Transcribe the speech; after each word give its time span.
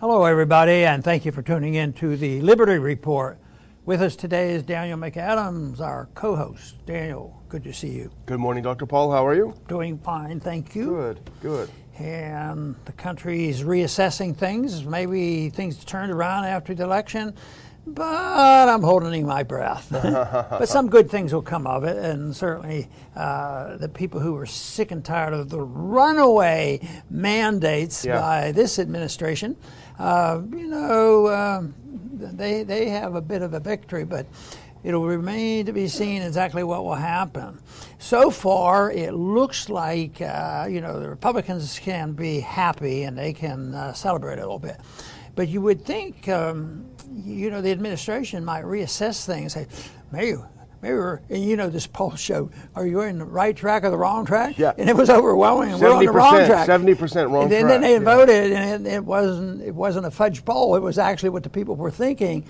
Hello, 0.00 0.24
everybody, 0.24 0.84
and 0.84 1.04
thank 1.04 1.26
you 1.26 1.32
for 1.32 1.42
tuning 1.42 1.74
in 1.74 1.92
to 1.94 2.16
the 2.16 2.40
Liberty 2.40 2.78
Report. 2.78 3.38
With 3.84 4.00
us 4.00 4.16
today 4.16 4.54
is 4.54 4.62
Daniel 4.62 4.98
McAdams, 4.98 5.80
our 5.80 6.08
co 6.14 6.34
host. 6.36 6.76
Daniel, 6.86 7.42
good 7.50 7.62
to 7.64 7.72
see 7.74 7.90
you. 7.90 8.10
Good 8.26 8.40
morning, 8.40 8.62
Dr. 8.62 8.86
Paul. 8.86 9.12
How 9.12 9.26
are 9.26 9.34
you? 9.34 9.54
Doing 9.68 9.98
fine, 9.98 10.40
thank 10.40 10.74
you. 10.74 10.86
Good, 10.86 11.30
good. 11.42 11.70
And 11.98 12.76
the 12.86 12.92
country's 12.92 13.62
reassessing 13.62 14.34
things. 14.34 14.84
Maybe 14.84 15.50
things 15.50 15.84
turned 15.84 16.10
around 16.12 16.46
after 16.46 16.74
the 16.74 16.84
election, 16.84 17.34
but 17.86 18.68
I'm 18.70 18.82
holding 18.82 19.26
my 19.26 19.42
breath. 19.42 19.88
but 19.90 20.66
some 20.66 20.88
good 20.88 21.10
things 21.10 21.34
will 21.34 21.42
come 21.42 21.66
of 21.66 21.84
it, 21.84 21.98
and 21.98 22.34
certainly 22.34 22.88
uh, 23.16 23.76
the 23.76 23.88
people 23.88 24.20
who 24.20 24.34
are 24.36 24.46
sick 24.46 24.92
and 24.92 25.04
tired 25.04 25.34
of 25.34 25.50
the 25.50 25.60
runaway 25.60 26.80
mandates 27.10 28.04
Yeah. 28.04 28.18
by 28.18 28.52
this 28.52 28.78
administration, 28.78 29.56
uh, 30.00 30.40
you 30.50 30.66
know, 30.66 31.28
um 31.28 31.74
they 32.12 32.62
they 32.62 32.88
have 32.88 33.14
a 33.14 33.20
bit 33.20 33.42
of 33.42 33.54
a 33.54 33.60
victory, 33.60 34.04
but. 34.04 34.26
It'll 34.82 35.04
remain 35.04 35.66
to 35.66 35.72
be 35.72 35.88
seen 35.88 36.22
exactly 36.22 36.64
what 36.64 36.84
will 36.84 36.94
happen. 36.94 37.60
So 37.98 38.30
far, 38.30 38.90
it 38.90 39.12
looks 39.12 39.68
like 39.68 40.22
uh, 40.22 40.68
you 40.70 40.80
know 40.80 40.98
the 40.98 41.10
Republicans 41.10 41.78
can 41.78 42.12
be 42.14 42.40
happy 42.40 43.02
and 43.02 43.18
they 43.18 43.34
can 43.34 43.74
uh, 43.74 43.92
celebrate 43.92 44.38
a 44.38 44.40
little 44.40 44.58
bit, 44.58 44.80
but 45.34 45.48
you 45.48 45.60
would 45.60 45.84
think 45.84 46.30
um, 46.30 46.86
you 47.12 47.50
know 47.50 47.60
the 47.60 47.70
administration 47.70 48.42
might 48.42 48.64
reassess 48.64 49.26
things. 49.26 49.52
Say, 49.52 49.66
maybe. 50.12 50.38
Maybe 50.82 50.94
we're, 50.94 51.20
and 51.28 51.44
you 51.44 51.56
know 51.56 51.68
this 51.68 51.86
poll 51.86 52.16
showed, 52.16 52.52
are 52.74 52.86
you 52.86 53.02
in 53.02 53.18
the 53.18 53.24
right 53.24 53.54
track 53.54 53.84
or 53.84 53.90
the 53.90 53.98
wrong 53.98 54.24
track? 54.24 54.58
Yeah. 54.58 54.72
And 54.78 54.88
it 54.88 54.96
was 54.96 55.10
overwhelming. 55.10 55.78
We're 55.78 55.92
on 55.92 56.04
the 56.04 56.10
wrong 56.10 56.34
70%, 56.34 56.46
track. 56.46 56.68
70% 56.68 57.30
wrong 57.30 57.42
and 57.44 57.52
then, 57.52 57.62
track, 57.62 57.72
then 57.72 57.80
they 57.82 57.92
yeah. 57.92 57.98
voted, 57.98 58.52
and 58.52 58.86
it, 58.86 58.92
it 58.94 59.04
wasn't 59.04 59.62
it 59.62 59.74
wasn't 59.74 60.06
a 60.06 60.10
fudge 60.10 60.44
poll. 60.44 60.76
It 60.76 60.80
was 60.80 60.98
actually 60.98 61.30
what 61.30 61.42
the 61.42 61.50
people 61.50 61.76
were 61.76 61.90
thinking. 61.90 62.44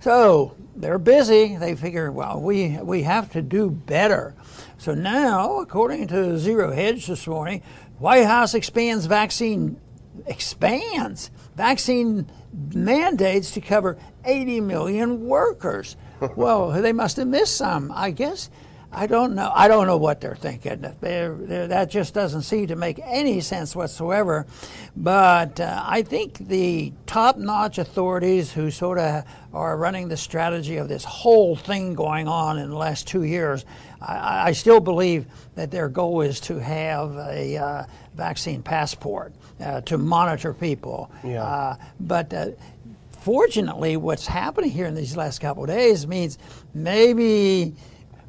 So 0.00 0.56
they're 0.76 0.98
busy. 0.98 1.56
They 1.56 1.74
figure, 1.74 2.10
well, 2.12 2.40
we 2.40 2.78
we 2.82 3.02
have 3.02 3.30
to 3.32 3.42
do 3.42 3.70
better. 3.70 4.34
So 4.78 4.94
now, 4.94 5.60
according 5.60 6.08
to 6.08 6.38
Zero 6.38 6.72
Hedge 6.72 7.06
this 7.06 7.26
morning, 7.26 7.62
White 7.98 8.26
House 8.26 8.54
expands 8.54 9.06
vaccine 9.06 9.80
expands 10.26 11.30
vaccine 11.56 12.30
mandates 12.74 13.50
to 13.52 13.60
cover 13.60 13.98
80 14.24 14.60
million 14.60 15.26
workers. 15.26 15.96
Well, 16.36 16.70
they 16.70 16.92
must 16.92 17.16
have 17.16 17.28
missed 17.28 17.56
some, 17.56 17.92
I 17.94 18.10
guess. 18.10 18.50
I 18.94 19.06
don't 19.06 19.34
know. 19.34 19.50
I 19.54 19.68
don't 19.68 19.86
know 19.86 19.96
what 19.96 20.20
they're 20.20 20.36
thinking. 20.36 20.84
They're, 21.00 21.34
they're, 21.34 21.66
that 21.68 21.88
just 21.88 22.12
doesn't 22.12 22.42
seem 22.42 22.66
to 22.66 22.76
make 22.76 23.00
any 23.02 23.40
sense 23.40 23.74
whatsoever. 23.74 24.46
But 24.94 25.60
uh, 25.60 25.82
I 25.86 26.02
think 26.02 26.36
the 26.36 26.92
top-notch 27.06 27.78
authorities 27.78 28.52
who 28.52 28.70
sort 28.70 28.98
of 28.98 29.24
are 29.54 29.78
running 29.78 30.08
the 30.08 30.18
strategy 30.18 30.76
of 30.76 30.88
this 30.88 31.04
whole 31.04 31.56
thing 31.56 31.94
going 31.94 32.28
on 32.28 32.58
in 32.58 32.68
the 32.68 32.76
last 32.76 33.06
two 33.08 33.22
years, 33.22 33.64
I, 34.02 34.48
I 34.48 34.52
still 34.52 34.80
believe 34.80 35.24
that 35.54 35.70
their 35.70 35.88
goal 35.88 36.20
is 36.20 36.38
to 36.40 36.58
have 36.58 37.16
a 37.16 37.56
uh, 37.56 37.84
vaccine 38.14 38.62
passport 38.62 39.32
uh, 39.58 39.80
to 39.82 39.96
monitor 39.96 40.52
people. 40.52 41.10
Yeah. 41.24 41.44
Uh, 41.44 41.76
but 41.98 42.34
uh, 42.34 42.48
fortunately, 43.22 43.96
what's 43.96 44.26
happening 44.26 44.70
here 44.70 44.86
in 44.86 44.94
these 44.94 45.16
last 45.16 45.40
couple 45.40 45.64
days 45.66 46.06
means 46.06 46.38
maybe 46.74 47.74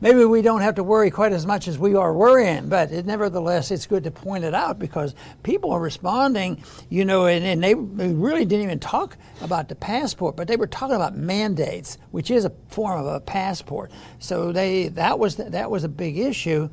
maybe 0.04 0.26
we 0.26 0.42
don't 0.42 0.62
have 0.62 0.76
to 0.76 0.84
worry 0.84 1.10
quite 1.10 1.32
as 1.32 1.48
much 1.48 1.68
as 1.68 1.80
we 1.80 1.96
are 1.96 2.14
worrying. 2.14 2.68
But 2.68 2.92
it, 2.92 3.06
nevertheless, 3.06 3.72
it's 3.72 3.88
good 3.88 4.04
to 4.04 4.12
point 4.12 4.44
it 4.44 4.54
out 4.54 4.78
because 4.78 5.16
people 5.42 5.72
are 5.72 5.80
responding. 5.80 6.62
You 6.90 7.06
know, 7.06 7.26
and, 7.26 7.44
and 7.44 7.64
they 7.64 7.74
really 7.74 8.46
didn't 8.46 8.66
even 8.66 8.80
talk 8.80 9.18
about 9.42 9.70
the 9.70 9.76
passport, 9.76 10.36
but 10.36 10.48
they 10.48 10.58
were 10.58 10.68
talking 10.68 10.96
about 10.96 11.16
mandates, 11.16 11.98
which 12.12 12.30
is 12.30 12.46
a 12.46 12.52
form 12.68 13.00
of 13.00 13.08
a 13.08 13.20
passport. 13.22 13.92
So 14.20 14.52
they 14.52 14.90
that 14.90 15.18
was 15.18 15.38
that 15.38 15.72
was 15.72 15.84
a 15.84 15.90
big 15.90 16.18
issue. 16.18 16.70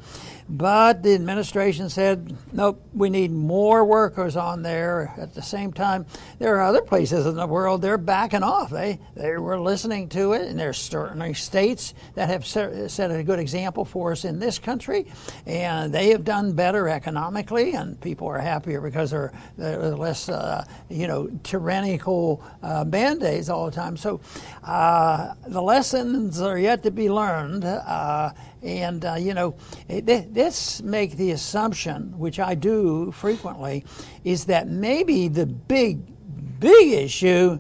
But 0.53 1.05
the 1.05 1.15
administration 1.15 1.89
said, 1.91 2.37
nope, 2.53 2.85
we 2.93 3.09
need 3.09 3.31
more 3.31 3.85
workers 3.85 4.35
on 4.35 4.63
there. 4.63 5.15
At 5.17 5.33
the 5.33 5.43
same 5.43 5.73
time, 5.73 6.07
there 6.41 6.57
are 6.57 6.63
other 6.63 6.81
places 6.83 7.25
in 7.25 7.37
the 7.37 7.47
world 7.47 7.83
they're 7.83 7.97
backing 7.97 8.43
off. 8.43 8.71
They 8.71 8.99
they 9.15 9.37
were 9.37 9.61
listening 9.61 10.09
to 10.11 10.33
it, 10.33 10.49
and 10.49 10.59
there's 10.59 10.79
certainly 10.79 11.35
states 11.35 11.95
that 12.15 12.29
have 12.29 12.45
se- 12.45 12.89
set 12.89 13.13
a 13.13 13.20
good 13.25 13.39
example 13.39 13.85
for 13.85 14.13
us 14.13 14.25
in 14.25 14.39
this 14.39 14.59
country, 14.59 15.07
and 15.47 15.93
they 15.93 16.11
have 16.11 16.25
done 16.25 16.53
better 16.53 16.89
economically, 16.89 17.73
and 17.73 18.01
people 18.01 18.27
are 18.27 18.39
happier 18.39 18.81
because 18.81 19.11
they're, 19.11 19.33
they're 19.57 19.97
less, 19.97 20.29
uh, 20.29 20.65
you 20.89 21.07
know, 21.07 21.31
tyrannical 21.43 22.43
uh, 22.63 22.85
band-aids 22.85 23.49
all 23.49 23.67
the 23.67 23.73
time. 23.73 23.97
So 23.97 24.21
uh, 24.65 25.35
the 25.47 25.63
lessons 25.63 26.41
are 26.41 26.59
yet 26.59 26.83
to 26.83 26.91
be 26.91 27.11
learned. 27.11 27.65
Uh, 27.65 28.33
and 28.63 29.05
uh, 29.05 29.15
you 29.15 29.33
know, 29.33 29.55
let's 29.89 30.83
make 30.83 31.17
the 31.17 31.31
assumption, 31.31 32.19
which 32.19 32.39
I 32.39 32.55
do 32.55 33.11
frequently, 33.13 33.85
is 34.25 34.45
that 34.47 34.69
maybe 34.69 35.29
the 35.29 35.47
big, 35.47 36.01
big 36.61 36.93
issue 36.93 37.59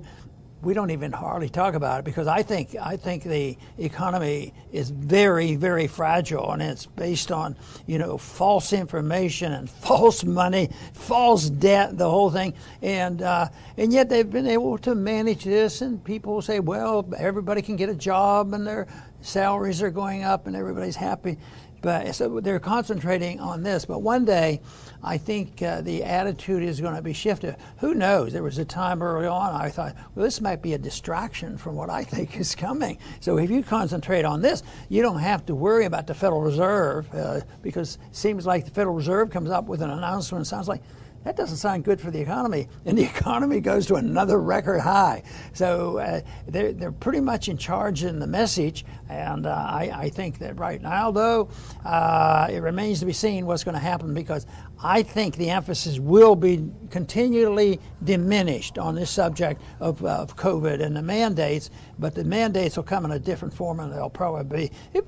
we 0.62 0.74
don't 0.74 0.90
even 0.90 1.12
hardly 1.12 1.48
talk 1.48 1.74
about 1.74 2.00
it 2.00 2.04
because 2.04 2.26
I 2.26 2.42
think 2.42 2.76
I 2.80 2.96
think 2.96 3.22
the 3.22 3.56
economy 3.78 4.52
is 4.72 4.90
very 4.90 5.56
very 5.56 5.86
fragile 5.86 6.52
and 6.52 6.60
it's 6.60 6.86
based 6.86 7.32
on 7.32 7.56
you 7.86 7.98
know 7.98 8.18
false 8.18 8.72
information 8.72 9.52
and 9.52 9.70
false 9.90 10.24
money, 10.24 10.70
false 10.92 11.48
debt, 11.48 11.96
the 11.96 12.08
whole 12.08 12.30
thing, 12.30 12.54
and 12.82 13.22
uh, 13.22 13.48
and 13.76 13.92
yet 13.92 14.08
they've 14.08 14.30
been 14.30 14.46
able 14.46 14.78
to 14.78 14.94
manage 14.94 15.44
this 15.44 15.80
and 15.80 16.02
people 16.04 16.42
say 16.42 16.60
well 16.60 17.08
everybody 17.16 17.62
can 17.62 17.76
get 17.76 17.88
a 17.88 17.94
job 17.94 18.52
and 18.52 18.66
their 18.66 18.86
salaries 19.22 19.82
are 19.82 19.90
going 19.90 20.24
up 20.24 20.46
and 20.46 20.56
everybody's 20.56 20.96
happy. 20.96 21.38
But 21.82 22.14
so 22.14 22.40
they're 22.40 22.60
concentrating 22.60 23.40
on 23.40 23.62
this. 23.62 23.86
But 23.86 24.02
one 24.02 24.24
day, 24.24 24.60
I 25.02 25.18
think 25.18 25.62
uh, 25.62 25.80
the 25.80 26.04
attitude 26.04 26.62
is 26.62 26.80
going 26.80 26.94
to 26.94 27.02
be 27.02 27.12
shifted. 27.12 27.56
Who 27.78 27.94
knows? 27.94 28.32
There 28.32 28.42
was 28.42 28.58
a 28.58 28.64
time 28.64 29.02
early 29.02 29.26
on 29.26 29.54
I 29.54 29.70
thought, 29.70 29.94
well, 30.14 30.24
this 30.24 30.40
might 30.40 30.62
be 30.62 30.74
a 30.74 30.78
distraction 30.78 31.56
from 31.56 31.74
what 31.74 31.90
I 31.90 32.04
think 32.04 32.38
is 32.38 32.54
coming. 32.54 32.98
So 33.20 33.38
if 33.38 33.50
you 33.50 33.62
concentrate 33.62 34.24
on 34.24 34.42
this, 34.42 34.62
you 34.88 35.02
don't 35.02 35.18
have 35.18 35.46
to 35.46 35.54
worry 35.54 35.86
about 35.86 36.06
the 36.06 36.14
Federal 36.14 36.42
Reserve 36.42 37.12
uh, 37.14 37.40
because 37.62 37.96
it 38.10 38.16
seems 38.16 38.46
like 38.46 38.64
the 38.64 38.70
Federal 38.70 38.94
Reserve 38.94 39.30
comes 39.30 39.50
up 39.50 39.66
with 39.66 39.82
an 39.82 39.90
announcement. 39.90 40.40
And 40.40 40.46
sounds 40.46 40.68
like 40.68 40.82
that 41.24 41.36
doesn't 41.36 41.58
sound 41.58 41.84
good 41.84 42.00
for 42.00 42.10
the 42.10 42.20
economy. 42.20 42.68
And 42.86 42.96
the 42.96 43.04
economy 43.16 43.60
goes 43.60 43.86
to 43.86 43.96
another 43.96 44.40
record 44.40 44.80
high. 44.80 45.22
So 45.52 45.98
uh, 45.98 46.20
they're, 46.48 46.72
they're 46.72 46.92
pretty 46.92 47.20
much 47.20 47.48
in 47.48 47.58
charge 47.58 48.04
in 48.04 48.18
the 48.18 48.26
message. 48.26 48.84
And 49.08 49.46
uh, 49.46 49.50
I, 49.50 49.92
I 49.94 50.08
think 50.08 50.38
that 50.38 50.58
right 50.58 50.80
now, 50.80 51.10
though, 51.10 51.48
uh, 51.84 52.48
it 52.50 52.60
remains 52.60 53.00
to 53.00 53.06
be 53.06 53.12
seen 53.12 53.44
what's 53.44 53.64
going 53.64 53.74
to 53.74 53.80
happen 53.80 54.14
because 54.14 54.46
I 54.82 55.02
think 55.02 55.36
the 55.36 55.50
emphasis 55.50 55.98
will 55.98 56.36
be 56.36 56.70
continually 56.88 57.80
diminished 58.02 58.78
on 58.78 58.94
this 58.94 59.10
subject 59.10 59.60
of, 59.78 60.02
of 60.04 60.36
COVID 60.36 60.82
and 60.82 60.96
the 60.96 61.02
mandates. 61.02 61.70
But 62.00 62.14
the 62.14 62.24
mandates 62.24 62.76
will 62.76 62.84
come 62.84 63.04
in 63.04 63.12
a 63.12 63.18
different 63.18 63.52
form 63.52 63.78
and 63.78 63.92
they'll 63.92 64.08
probably 64.08 64.68
be. 64.68 64.72
If, 64.94 65.04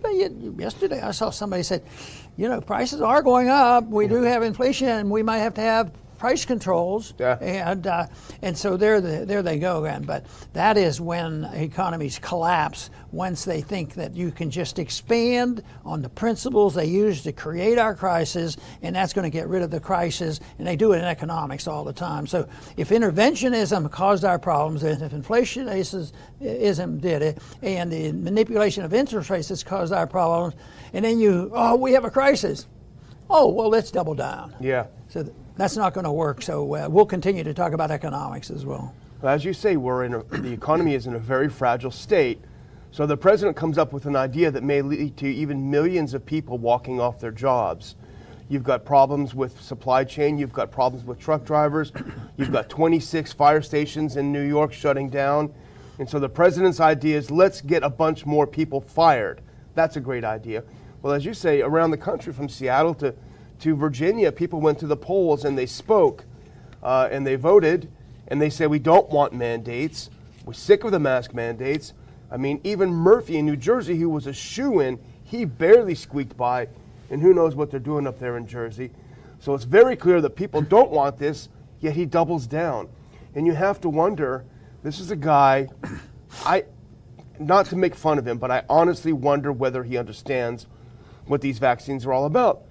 yesterday, 0.59 1.01
I 1.01 1.11
saw 1.13 1.31
somebody 1.31 1.63
said, 1.63 1.83
you 2.37 2.49
know, 2.49 2.61
prices 2.61 3.01
are 3.01 3.23
going 3.23 3.49
up. 3.49 3.87
We 3.89 4.07
do 4.07 4.23
have 4.23 4.43
inflation, 4.43 4.89
and 4.89 5.11
we 5.11 5.23
might 5.23 5.39
have 5.39 5.55
to 5.55 5.63
have 5.63 5.91
price 6.23 6.45
controls, 6.45 7.15
Yeah. 7.19 7.37
and 7.41 7.85
uh, 7.85 8.07
and 8.43 8.57
so 8.57 8.77
there 8.77 9.01
the, 9.01 9.27
there 9.27 9.43
they 9.43 9.59
go 9.59 9.85
again. 9.85 10.05
But 10.05 10.25
that 10.53 10.77
is 10.79 11.01
when 11.01 11.43
economies 11.53 12.21
collapse 12.21 12.91
once 13.11 13.45
they 13.45 13.61
think 13.61 13.95
that 13.95 14.15
you 14.15 14.31
can 14.31 14.49
just 14.49 14.79
expand 14.79 15.65
on 15.85 16.01
the 16.01 16.09
principles 16.09 16.75
they 16.77 16.87
use 16.87 17.25
to 17.25 17.33
create 17.33 17.77
our 17.77 17.97
crisis, 17.97 18.57
and 18.83 18.95
that's 18.95 19.13
going 19.13 19.25
to 19.29 19.37
get 19.37 19.49
rid 19.49 19.63
of 19.63 19.73
the 19.73 19.81
crisis. 19.81 20.39
And 20.59 20.67
they 20.69 20.77
do 20.77 20.93
it 20.93 20.99
in 20.99 21.05
economics 21.07 21.67
all 21.67 21.83
the 21.83 21.93
time. 21.93 22.29
So 22.29 22.49
if 22.77 22.91
interventionism 22.91 23.91
caused 23.91 24.25
our 24.25 24.39
problems, 24.39 24.85
and 24.85 25.03
if 25.03 25.11
inflationism 25.11 27.01
did 27.01 27.23
it, 27.23 27.39
and 27.63 27.91
the 27.91 28.13
manipulation 28.13 28.85
of 28.85 28.95
interest 28.95 29.29
rates 29.29 29.49
has 29.49 29.65
caused 29.65 29.93
our 29.93 30.07
problems, 30.07 30.55
and 30.93 31.05
then 31.05 31.19
you 31.19 31.51
oh 31.53 31.75
we 31.75 31.91
have 31.95 32.05
a 32.05 32.11
crisis. 32.13 32.69
Oh 33.29 33.49
well, 33.49 33.69
let's 33.69 33.91
double 33.91 34.15
down. 34.15 34.55
Yeah. 34.61 34.87
So 35.09 35.25
that's 35.57 35.77
not 35.77 35.95
going 35.95 36.05
to 36.05 36.13
work. 36.13 36.43
So 36.43 36.75
uh, 36.75 36.89
we'll 36.89 37.07
continue 37.07 37.45
to 37.45 37.55
talk 37.55 37.73
about 37.73 37.91
economics 37.91 38.51
as 38.51 38.65
well. 38.65 38.95
Well, 39.21 39.33
As 39.33 39.45
you 39.45 39.53
say, 39.53 39.77
we're 39.77 40.05
in 40.05 40.15
a, 40.15 40.23
the 40.25 40.53
economy 40.53 40.95
is 40.95 41.07
in 41.07 41.15
a 41.15 41.19
very 41.19 41.49
fragile 41.49 41.91
state. 41.91 42.41
So 42.91 43.07
the 43.07 43.17
president 43.17 43.57
comes 43.57 43.79
up 43.79 43.93
with 43.93 44.07
an 44.07 44.17
idea 44.17 44.51
that 44.51 44.63
may 44.63 44.83
lead 44.83 45.17
to 45.19 45.27
even 45.27 45.71
millions 45.71 46.13
of 46.13 46.27
people 46.27 46.59
walking 46.59 47.01
off 47.01 47.21
their 47.21 47.31
jobs. 47.31 47.97
You've 48.49 48.65
got 48.65 48.85
problems 48.85 49.35
with 49.35 49.59
supply 49.63 50.05
chain. 50.05 50.37
You've 50.37 50.53
got 50.53 50.71
problems 50.71 51.07
with 51.07 51.19
truck 51.19 51.45
drivers. 51.45 51.91
You've 52.37 52.53
got 52.53 52.69
26 52.69 53.33
fire 53.33 53.63
stations 53.63 54.17
in 54.17 54.31
New 54.31 54.43
York 54.43 54.75
shutting 54.75 55.09
down. 55.09 55.55
And 55.99 56.09
so 56.09 56.19
the 56.19 56.29
president's 56.29 56.81
idea 56.81 57.17
is 57.17 57.31
let's 57.31 57.61
get 57.63 57.83
a 57.83 57.89
bunch 57.89 58.27
more 58.27 58.47
people 58.47 58.81
fired. 58.81 59.41
That's 59.75 59.97
a 59.97 60.01
great 60.01 60.25
idea. 60.25 60.65
Well, 61.01 61.15
as 61.15 61.25
you 61.25 61.33
say, 61.33 61.63
around 61.63 61.93
the 61.93 61.97
country, 61.97 62.33
from 62.33 62.49
Seattle 62.49 62.95
to, 62.97 63.15
to 63.63 63.75
Virginia, 63.75 64.31
people 64.31 64.61
went 64.61 64.79
to 64.79 64.87
the 64.87 64.97
polls 64.97 65.45
and 65.45 65.57
they 65.59 65.67
spoke 65.67 66.25
uh, 66.83 67.09
and 67.11 67.27
they 67.27 67.37
voted. 67.37 67.91
and 68.33 68.41
they 68.41 68.49
said, 68.49 68.71
we 68.71 68.79
don't 68.79 69.11
want 69.11 69.35
mandates. 69.35 70.09
We're 70.47 70.55
sick 70.55 70.85
of 70.85 70.91
the 70.91 70.99
mask 70.99 71.35
mandates. 71.35 71.93
I 72.31 72.39
mean, 72.39 72.63
even 72.65 72.91
Murphy 72.91 73.37
in 73.37 73.45
New 73.45 73.57
Jersey, 73.57 73.97
who 73.97 74.09
was 74.09 74.27
a 74.27 74.33
shoe 74.33 74.81
in, 74.81 74.99
he 75.23 75.45
barely 75.45 75.95
squeaked 75.95 76.35
by, 76.35 76.69
and 77.11 77.21
who 77.21 77.35
knows 77.35 77.55
what 77.55 77.71
they're 77.71 77.79
doing 77.79 78.07
up 78.07 78.19
there 78.19 78.39
in 78.39 78.47
Jersey. 78.47 78.91
So 79.39 79.55
it's 79.55 79.65
very 79.65 79.97
clear 79.97 80.23
that 80.23 80.31
people 80.31 80.63
don't 80.63 80.91
want 80.91 81.19
this, 81.19 81.51
yet 81.81 81.95
he 81.95 82.07
doubles 82.07 82.47
down. 82.47 82.89
And 83.35 83.47
you 83.47 83.53
have 83.53 83.81
to 83.83 83.91
wonder 83.91 84.47
this 84.83 84.99
is 84.99 85.11
a 85.11 85.17
guy, 85.17 85.69
I, 86.47 86.65
not 87.39 87.67
to 87.67 87.77
make 87.77 87.95
fun 87.95 88.19
of 88.19 88.27
him, 88.27 88.39
but 88.39 88.51
I 88.51 88.65
honestly 88.69 89.13
wonder 89.13 89.53
whether 89.53 89.85
he 89.85 89.99
understands 89.99 90.67
what 91.27 91.43
these 91.43 91.59
vaccines 91.59 92.07
are 92.07 92.15
all 92.15 92.25
about. 92.25 92.63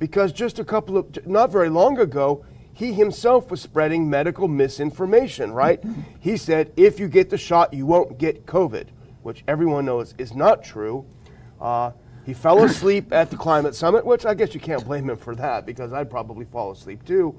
Because 0.00 0.32
just 0.32 0.58
a 0.58 0.64
couple 0.64 0.96
of, 0.96 1.26
not 1.26 1.52
very 1.52 1.68
long 1.68 1.98
ago, 1.98 2.44
he 2.72 2.94
himself 2.94 3.50
was 3.50 3.60
spreading 3.60 4.08
medical 4.08 4.48
misinformation, 4.48 5.52
right? 5.52 5.80
he 6.20 6.36
said, 6.38 6.72
if 6.76 6.98
you 6.98 7.06
get 7.06 7.28
the 7.30 7.38
shot, 7.38 7.74
you 7.74 7.84
won't 7.84 8.18
get 8.18 8.46
COVID, 8.46 8.86
which 9.22 9.44
everyone 9.46 9.84
knows 9.84 10.14
is 10.16 10.34
not 10.34 10.64
true. 10.64 11.04
Uh, 11.60 11.92
he 12.24 12.32
fell 12.32 12.64
asleep 12.64 13.12
at 13.12 13.30
the 13.30 13.36
climate 13.36 13.74
summit, 13.74 14.06
which 14.06 14.24
I 14.24 14.32
guess 14.32 14.54
you 14.54 14.60
can't 14.60 14.84
blame 14.84 15.10
him 15.10 15.18
for 15.18 15.34
that 15.34 15.66
because 15.66 15.92
I'd 15.92 16.10
probably 16.10 16.46
fall 16.46 16.72
asleep 16.72 17.04
too. 17.04 17.32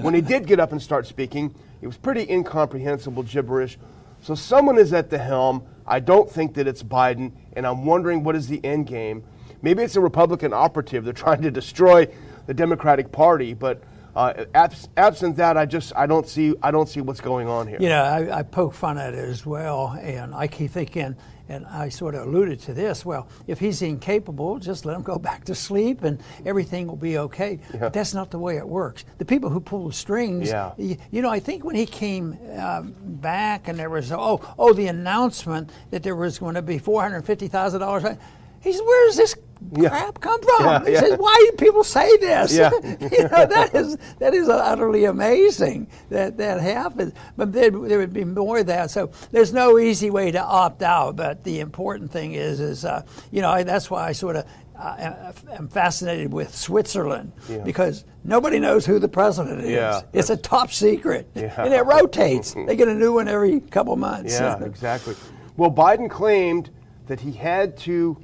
when 0.00 0.14
he 0.14 0.22
did 0.22 0.46
get 0.46 0.58
up 0.58 0.72
and 0.72 0.80
start 0.80 1.06
speaking, 1.06 1.54
it 1.82 1.86
was 1.86 1.98
pretty 1.98 2.28
incomprehensible 2.30 3.24
gibberish. 3.24 3.76
So 4.22 4.34
someone 4.34 4.78
is 4.78 4.94
at 4.94 5.10
the 5.10 5.18
helm. 5.18 5.64
I 5.86 6.00
don't 6.00 6.30
think 6.30 6.54
that 6.54 6.66
it's 6.66 6.82
Biden, 6.82 7.32
and 7.52 7.66
I'm 7.66 7.84
wondering 7.84 8.24
what 8.24 8.34
is 8.34 8.48
the 8.48 8.64
end 8.64 8.86
game. 8.86 9.22
Maybe 9.62 9.82
it's 9.82 9.96
a 9.96 10.00
Republican 10.00 10.52
operative. 10.52 11.04
They're 11.04 11.12
trying 11.12 11.42
to 11.42 11.50
destroy 11.50 12.08
the 12.46 12.54
Democratic 12.54 13.12
Party, 13.12 13.54
but 13.54 13.82
uh, 14.14 14.44
abs- 14.54 14.88
absent 14.96 15.36
that, 15.36 15.56
I 15.58 15.66
just 15.66 15.92
I 15.94 16.06
don't 16.06 16.26
see 16.26 16.54
I 16.62 16.70
don't 16.70 16.88
see 16.88 17.00
what's 17.02 17.20
going 17.20 17.48
on 17.48 17.66
here. 17.68 17.76
You 17.80 17.88
know, 17.90 18.02
I, 18.02 18.38
I 18.38 18.42
poke 18.44 18.72
fun 18.74 18.96
at 18.98 19.12
it 19.14 19.18
as 19.28 19.44
well, 19.44 19.88
and 20.00 20.34
I 20.34 20.46
keep 20.46 20.70
thinking, 20.70 21.16
and 21.50 21.66
I 21.66 21.90
sort 21.90 22.14
of 22.14 22.22
alluded 22.26 22.60
to 22.60 22.72
this. 22.72 23.04
Well, 23.04 23.28
if 23.46 23.58
he's 23.58 23.82
incapable, 23.82 24.58
just 24.58 24.86
let 24.86 24.96
him 24.96 25.02
go 25.02 25.18
back 25.30 25.44
to 25.46 25.54
sleep, 25.54 26.02
and 26.02 26.18
everything 26.46 26.86
will 26.86 26.96
be 26.96 27.18
okay. 27.18 27.58
Yeah. 27.74 27.80
But 27.80 27.92
that's 27.92 28.14
not 28.14 28.30
the 28.30 28.38
way 28.38 28.56
it 28.56 28.66
works. 28.66 29.04
The 29.18 29.26
people 29.26 29.50
who 29.50 29.60
pull 29.60 29.88
the 29.88 29.92
strings, 29.92 30.48
Yeah. 30.48 30.72
you, 30.78 30.96
you 31.10 31.20
know, 31.20 31.28
I 31.30 31.40
think 31.40 31.62
when 31.62 31.76
he 31.76 31.84
came 31.84 32.38
um, 32.58 32.94
back, 33.02 33.68
and 33.68 33.78
there 33.78 33.90
was 33.90 34.12
oh 34.12 34.40
oh 34.58 34.72
the 34.72 34.86
announcement 34.86 35.68
that 35.90 36.02
there 36.02 36.16
was 36.16 36.38
going 36.38 36.54
to 36.54 36.62
be 36.62 36.78
four 36.78 37.02
hundred 37.02 37.26
fifty 37.26 37.48
thousand 37.48 37.80
dollars. 37.80 38.16
He 38.62 38.72
said, 38.72 38.82
"Where 38.82 39.08
is 39.10 39.16
this 39.18 39.34
Yeah. 39.76 39.88
crap 39.88 40.20
come 40.20 40.40
from?" 40.42 40.64
Yeah, 40.66 40.84
he 40.84 40.92
yeah. 40.92 41.00
says, 41.00 41.18
"Why 41.18 41.48
do 41.50 41.56
people 41.56 41.84
say 41.84 42.16
this?" 42.18 42.54
Yeah. 42.56 42.70
you 42.82 43.22
know, 43.28 43.46
that 43.46 43.70
is 43.74 43.96
that 44.18 44.34
is 44.34 44.48
utterly 44.48 45.04
amazing 45.04 45.86
that 46.10 46.36
that 46.38 46.60
happens. 46.60 47.12
But 47.36 47.52
there, 47.52 47.70
there 47.70 47.98
would 47.98 48.12
be 48.12 48.24
more 48.24 48.58
of 48.58 48.66
that. 48.66 48.90
So 48.90 49.10
there's 49.32 49.52
no 49.52 49.78
easy 49.78 50.10
way 50.10 50.30
to 50.30 50.42
opt 50.42 50.82
out. 50.82 51.16
But 51.16 51.44
the 51.44 51.60
important 51.60 52.10
thing 52.10 52.32
is, 52.34 52.60
is 52.60 52.84
uh, 52.84 53.02
you 53.30 53.42
know, 53.42 53.50
I, 53.50 53.62
that's 53.62 53.90
why 53.90 54.06
I 54.08 54.12
sort 54.12 54.36
of. 54.36 54.44
Uh, 54.78 55.32
am 55.52 55.68
fascinated 55.68 56.30
with 56.30 56.54
Switzerland 56.54 57.32
Yeah. 57.48 57.64
because 57.64 58.04
nobody 58.24 58.58
knows 58.58 58.84
who 58.84 58.98
the 58.98 59.08
president 59.08 59.62
is. 59.62 59.70
Yeah, 59.70 60.02
it's 60.12 60.28
a 60.28 60.36
top 60.36 60.70
secret, 60.70 61.30
Yeah. 61.34 61.54
and 61.64 61.72
it 61.72 61.80
rotates. 61.86 62.52
they 62.52 62.76
get 62.76 62.86
a 62.86 62.94
new 62.94 63.14
one 63.14 63.26
every 63.26 63.60
couple 63.60 63.96
months. 63.96 64.34
Yeah, 64.34 64.58
exactly. 64.62 65.14
Well, 65.56 65.70
Biden 65.70 66.10
claimed 66.10 66.68
that 67.06 67.20
he 67.20 67.32
had 67.32 67.78
to 67.88 68.18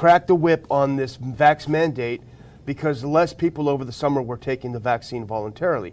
crack 0.00 0.26
the 0.26 0.34
whip 0.34 0.66
on 0.70 0.96
this 0.96 1.18
vax 1.18 1.68
mandate 1.68 2.22
because 2.64 3.04
less 3.04 3.34
people 3.34 3.68
over 3.68 3.84
the 3.84 3.92
summer 3.92 4.22
were 4.22 4.38
taking 4.38 4.72
the 4.72 4.78
vaccine 4.78 5.26
voluntarily. 5.26 5.92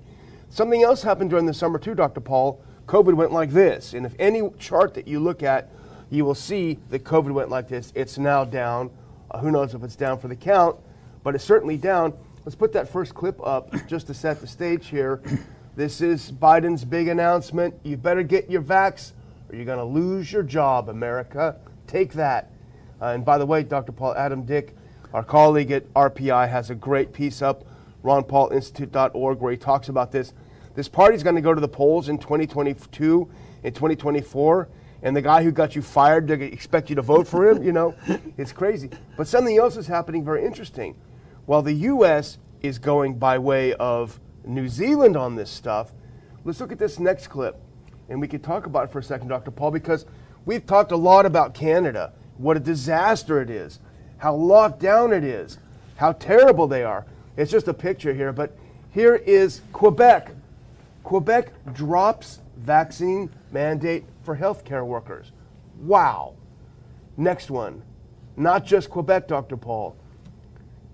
Something 0.50 0.82
else 0.82 1.04
happened 1.04 1.30
during 1.30 1.46
the 1.46 1.54
summer 1.54 1.78
too, 1.78 1.94
Dr. 1.94 2.22
Paul. 2.22 2.64
COVID 2.86 3.16
went 3.16 3.34
like 3.34 3.50
this, 3.50 3.94
and 3.94 4.06
if 4.06 4.14
any 4.18 4.50
chart 4.60 4.94
that 4.94 5.10
you 5.10 5.20
look 5.20 5.44
at, 5.44 5.70
you 6.10 6.24
will 6.24 6.36
see 6.36 6.80
that 6.88 7.04
COVID 7.04 7.34
went 7.34 7.50
like 7.50 7.68
this. 7.68 7.92
It's 7.96 8.18
now 8.18 8.46
down. 8.46 8.92
Uh, 9.30 9.40
who 9.40 9.52
knows 9.52 9.74
if 9.74 9.84
it's 9.84 9.98
down 9.98 10.20
for 10.20 10.30
the 10.30 10.38
count, 10.38 10.78
but 11.22 11.36
it's 11.36 11.44
certainly 11.44 11.76
down. 11.76 12.14
Let's 12.46 12.56
put 12.56 12.72
that 12.72 12.88
first 12.88 13.14
clip 13.14 13.46
up 13.46 13.76
just 13.88 14.08
to 14.08 14.14
set 14.14 14.40
the 14.40 14.48
stage 14.48 14.88
here. 14.88 15.22
This 15.76 16.00
is 16.00 16.32
Biden's 16.32 16.86
big 16.86 17.10
announcement. 17.10 17.76
You 17.84 17.98
better 17.98 18.24
get 18.24 18.50
your 18.50 18.62
vax 18.62 19.12
or 19.50 19.58
you're 19.58 19.66
going 19.66 19.80
to 19.80 19.84
lose 19.84 20.32
your 20.32 20.44
job, 20.44 20.88
America. 20.88 21.58
Take 21.88 22.14
that. 22.14 22.54
Uh, 23.02 23.08
and 23.08 23.24
by 23.24 23.38
the 23.38 23.46
way, 23.46 23.64
Dr. 23.64 23.92
Paul 23.92 24.16
Adam 24.16 24.44
Dick, 24.44 24.76
our 25.14 25.24
colleague 25.24 25.72
at 25.72 25.92
RPI, 25.94 26.50
has 26.50 26.70
a 26.70 26.76
great 26.76 27.14
piece 27.14 27.42
up, 27.42 27.64
ronpaulinstitute.org, 28.04 29.40
where 29.40 29.52
he 29.52 29.58
talks 29.58 29.90
about 29.90 30.12
this. 30.12 30.34
This 30.76 30.88
party's 30.88 31.24
going 31.24 31.36
to 31.36 31.42
go 31.42 31.54
to 31.54 31.62
the 31.62 31.68
polls 31.68 32.10
in 32.10 32.18
2022 32.18 33.30
and 33.64 33.74
2024, 33.74 34.70
and 35.04 35.16
the 35.16 35.22
guy 35.22 35.44
who 35.44 35.52
got 35.52 35.76
you 35.76 35.82
fired, 35.82 36.28
they 36.28 36.46
expect 36.46 36.90
you 36.90 36.96
to 36.96 37.02
vote 37.02 37.28
for 37.28 37.50
him, 37.50 37.64
you 37.64 37.72
know? 37.72 37.96
It's 38.38 38.52
crazy. 38.52 38.90
But 39.16 39.28
something 39.28 39.58
else 39.58 39.78
is 39.78 39.88
happening 39.88 40.24
very 40.24 40.46
interesting. 40.46 40.96
While 41.46 41.62
the 41.62 41.74
U.S. 41.74 42.38
is 42.62 42.78
going 42.78 43.18
by 43.18 43.38
way 43.40 43.74
of 43.74 44.20
New 44.46 44.68
Zealand 44.68 45.18
on 45.18 45.36
this 45.36 45.50
stuff, 45.50 45.92
let's 46.44 46.60
look 46.60 46.72
at 46.72 46.80
this 46.80 47.00
next 47.00 47.28
clip. 47.28 47.60
And 48.10 48.22
we 48.22 48.28
could 48.28 48.44
talk 48.44 48.66
about 48.66 48.86
it 48.86 48.92
for 48.92 49.00
a 49.00 49.04
second, 49.04 49.28
Dr. 49.28 49.52
Paul, 49.52 49.72
because 49.72 50.06
we've 50.46 50.66
talked 50.66 50.92
a 50.92 50.98
lot 50.98 51.26
about 51.26 51.54
Canada, 51.54 52.14
what 52.38 52.58
a 52.58 52.60
disaster 52.60 53.42
it 53.42 53.50
is, 53.50 53.80
how 54.18 54.36
locked 54.36 54.80
down 54.80 55.14
it 55.14 55.24
is, 55.24 55.58
how 55.96 56.12
terrible 56.14 56.68
they 56.68 56.84
are. 56.84 57.06
It's 57.36 57.52
just 57.52 57.68
a 57.68 57.74
picture 57.74 58.14
here, 58.14 58.32
but 58.32 58.58
here 58.92 59.16
is 59.16 59.62
Quebec. 59.74 60.32
Quebec 61.04 61.52
drops 61.74 62.40
vaccine 62.58 63.30
mandate 63.52 64.06
for 64.24 64.36
healthcare 64.36 64.86
workers. 64.86 65.32
Wow. 65.80 66.36
Next 67.16 67.50
one. 67.50 67.84
Not 68.36 68.66
just 68.66 68.90
Quebec, 68.90 69.28
Dr. 69.28 69.58
Paul. 69.58 69.96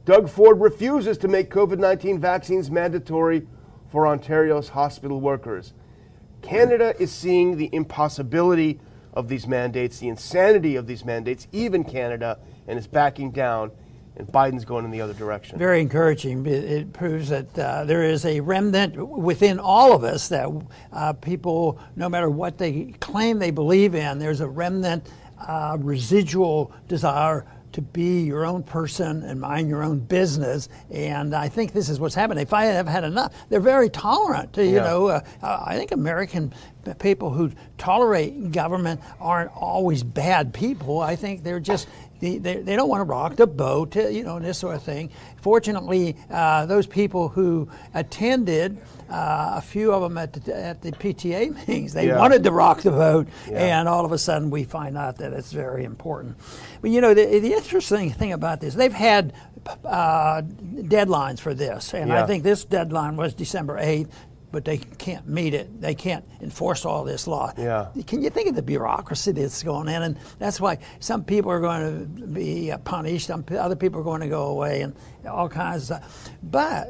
Doug 0.05 0.29
Ford 0.29 0.59
refuses 0.59 1.17
to 1.19 1.27
make 1.27 1.49
COVID 1.49 1.79
19 1.79 2.19
vaccines 2.19 2.69
mandatory 2.69 3.47
for 3.89 4.05
Ontario's 4.05 4.69
hospital 4.69 5.21
workers. 5.21 5.73
Canada 6.41 6.93
is 6.99 7.11
seeing 7.11 7.57
the 7.57 7.69
impossibility 7.71 8.79
of 9.13 9.27
these 9.27 9.47
mandates, 9.47 9.99
the 9.99 10.07
insanity 10.07 10.75
of 10.75 10.87
these 10.87 11.05
mandates, 11.05 11.47
even 11.51 11.83
Canada, 11.83 12.39
and 12.67 12.79
is 12.79 12.87
backing 12.87 13.31
down, 13.31 13.71
and 14.15 14.27
Biden's 14.27 14.65
going 14.65 14.85
in 14.85 14.91
the 14.91 15.01
other 15.01 15.13
direction. 15.13 15.57
Very 15.57 15.81
encouraging. 15.81 16.45
It, 16.45 16.63
it 16.63 16.93
proves 16.93 17.29
that 17.29 17.57
uh, 17.57 17.83
there 17.85 18.03
is 18.03 18.25
a 18.25 18.39
remnant 18.39 18.95
within 18.95 19.59
all 19.59 19.93
of 19.93 20.03
us 20.03 20.27
that 20.29 20.49
uh, 20.91 21.13
people, 21.13 21.79
no 21.95 22.09
matter 22.09 22.29
what 22.29 22.57
they 22.57 22.93
claim 22.99 23.39
they 23.39 23.51
believe 23.51 23.95
in, 23.95 24.19
there's 24.19 24.41
a 24.41 24.47
remnant 24.47 25.07
uh, 25.39 25.77
residual 25.79 26.71
desire 26.87 27.45
to 27.73 27.81
be 27.81 28.21
your 28.21 28.45
own 28.45 28.63
person 28.63 29.23
and 29.23 29.39
mind 29.41 29.67
your 29.67 29.83
own 29.83 29.99
business. 29.99 30.69
And 30.91 31.35
I 31.35 31.49
think 31.49 31.73
this 31.73 31.89
is 31.89 31.99
what's 31.99 32.15
happening. 32.15 32.41
If 32.43 32.53
I 32.53 32.65
have 32.65 32.87
had 32.87 33.03
enough. 33.03 33.33
They're 33.49 33.59
very 33.59 33.89
tolerant. 33.89 34.55
You 34.57 34.63
Yeah. 34.63 34.83
know, 34.83 35.07
uh, 35.07 35.21
I 35.41 35.75
think 35.75 35.91
American 35.91 36.53
people 36.99 37.29
who 37.31 37.51
tolerate 37.77 38.51
government 38.51 39.01
aren't 39.19 39.51
always 39.55 40.03
bad 40.03 40.53
people. 40.53 40.99
I 41.01 41.15
think 41.15 41.43
they're 41.43 41.59
just 41.59 41.87
they, 42.19 42.37
they, 42.37 42.55
they 42.57 42.77
don't 42.77 42.87
want 42.87 43.01
to 43.01 43.05
rock 43.05 43.35
the 43.35 43.45
boat, 43.47 43.97
uh, 43.97 44.07
you 44.07 44.23
know, 44.23 44.37
and 44.37 44.45
this 44.45 44.57
sort 44.57 44.75
of 44.75 44.83
thing. 44.83 45.09
Fortunately, 45.41 46.15
uh, 46.31 46.65
those 46.65 46.87
people 46.87 47.27
who 47.27 47.67
attended, 47.93 48.79
uh, 49.13 49.53
a 49.57 49.61
few 49.61 49.93
of 49.93 50.01
them 50.01 50.17
at 50.17 50.33
the, 50.33 50.55
at 50.55 50.81
the 50.81 50.91
PTA 50.91 51.53
meetings, 51.67 51.93
they 51.93 52.07
Yeah. 52.07 52.17
wanted 52.17 52.43
to 52.43 52.51
rock 52.51 52.81
the 52.81 52.91
boat, 52.91 53.27
Yeah. 53.49 53.79
and 53.79 53.87
all 53.87 54.05
of 54.05 54.11
a 54.11 54.17
sudden 54.17 54.49
we 54.49 54.63
find 54.63 54.97
out 54.97 55.17
that 55.17 55.33
it's 55.33 55.51
very 55.51 55.83
important. 55.85 56.35
But 56.81 56.89
you 56.91 56.99
know, 57.01 57.13
the, 57.13 57.25
the 57.39 57.53
interesting 57.53 58.09
thing 58.11 58.33
about 58.33 58.59
this, 58.59 58.73
they've 58.73 58.91
had 58.91 59.33
uh, 59.85 60.41
deadlines 60.41 61.39
for 61.39 61.53
this, 61.53 61.93
and 61.93 62.09
Yeah. 62.09 62.23
I 62.23 62.27
think 62.27 62.43
this 62.43 62.65
deadline 62.65 63.15
was 63.15 63.33
December 63.33 63.77
8th. 63.79 64.09
But 64.51 64.65
they 64.65 64.77
can't 64.77 65.27
meet 65.27 65.55
it. 65.55 65.81
They 65.81 65.95
can't 65.95 66.23
enforce 66.39 66.85
all 66.85 67.03
this 67.03 67.25
law. 67.25 67.51
Yeah. 67.57 67.87
Can 68.05 68.21
you 68.21 68.29
think 68.29 68.47
of 68.49 68.55
the 68.55 68.61
bureaucracy 68.61 69.31
that's 69.31 69.63
going 69.63 69.87
in? 69.87 70.03
And 70.03 70.15
that's 70.37 70.61
why 70.61 70.77
some 70.99 71.23
people 71.23 71.49
are 71.49 71.59
going 71.59 71.81
to 72.19 72.27
be 72.27 72.71
uh, 72.71 72.77
punished, 72.77 73.25
some 73.25 73.43
other 73.49 73.75
people 73.75 74.01
are 74.01 74.03
going 74.03 74.21
to 74.21 74.27
go 74.27 74.43
away, 74.49 74.81
and 74.83 74.93
all 75.27 75.49
kinds 75.49 75.89
of 75.89 75.97
stuff. 75.97 76.29
But 76.43 76.87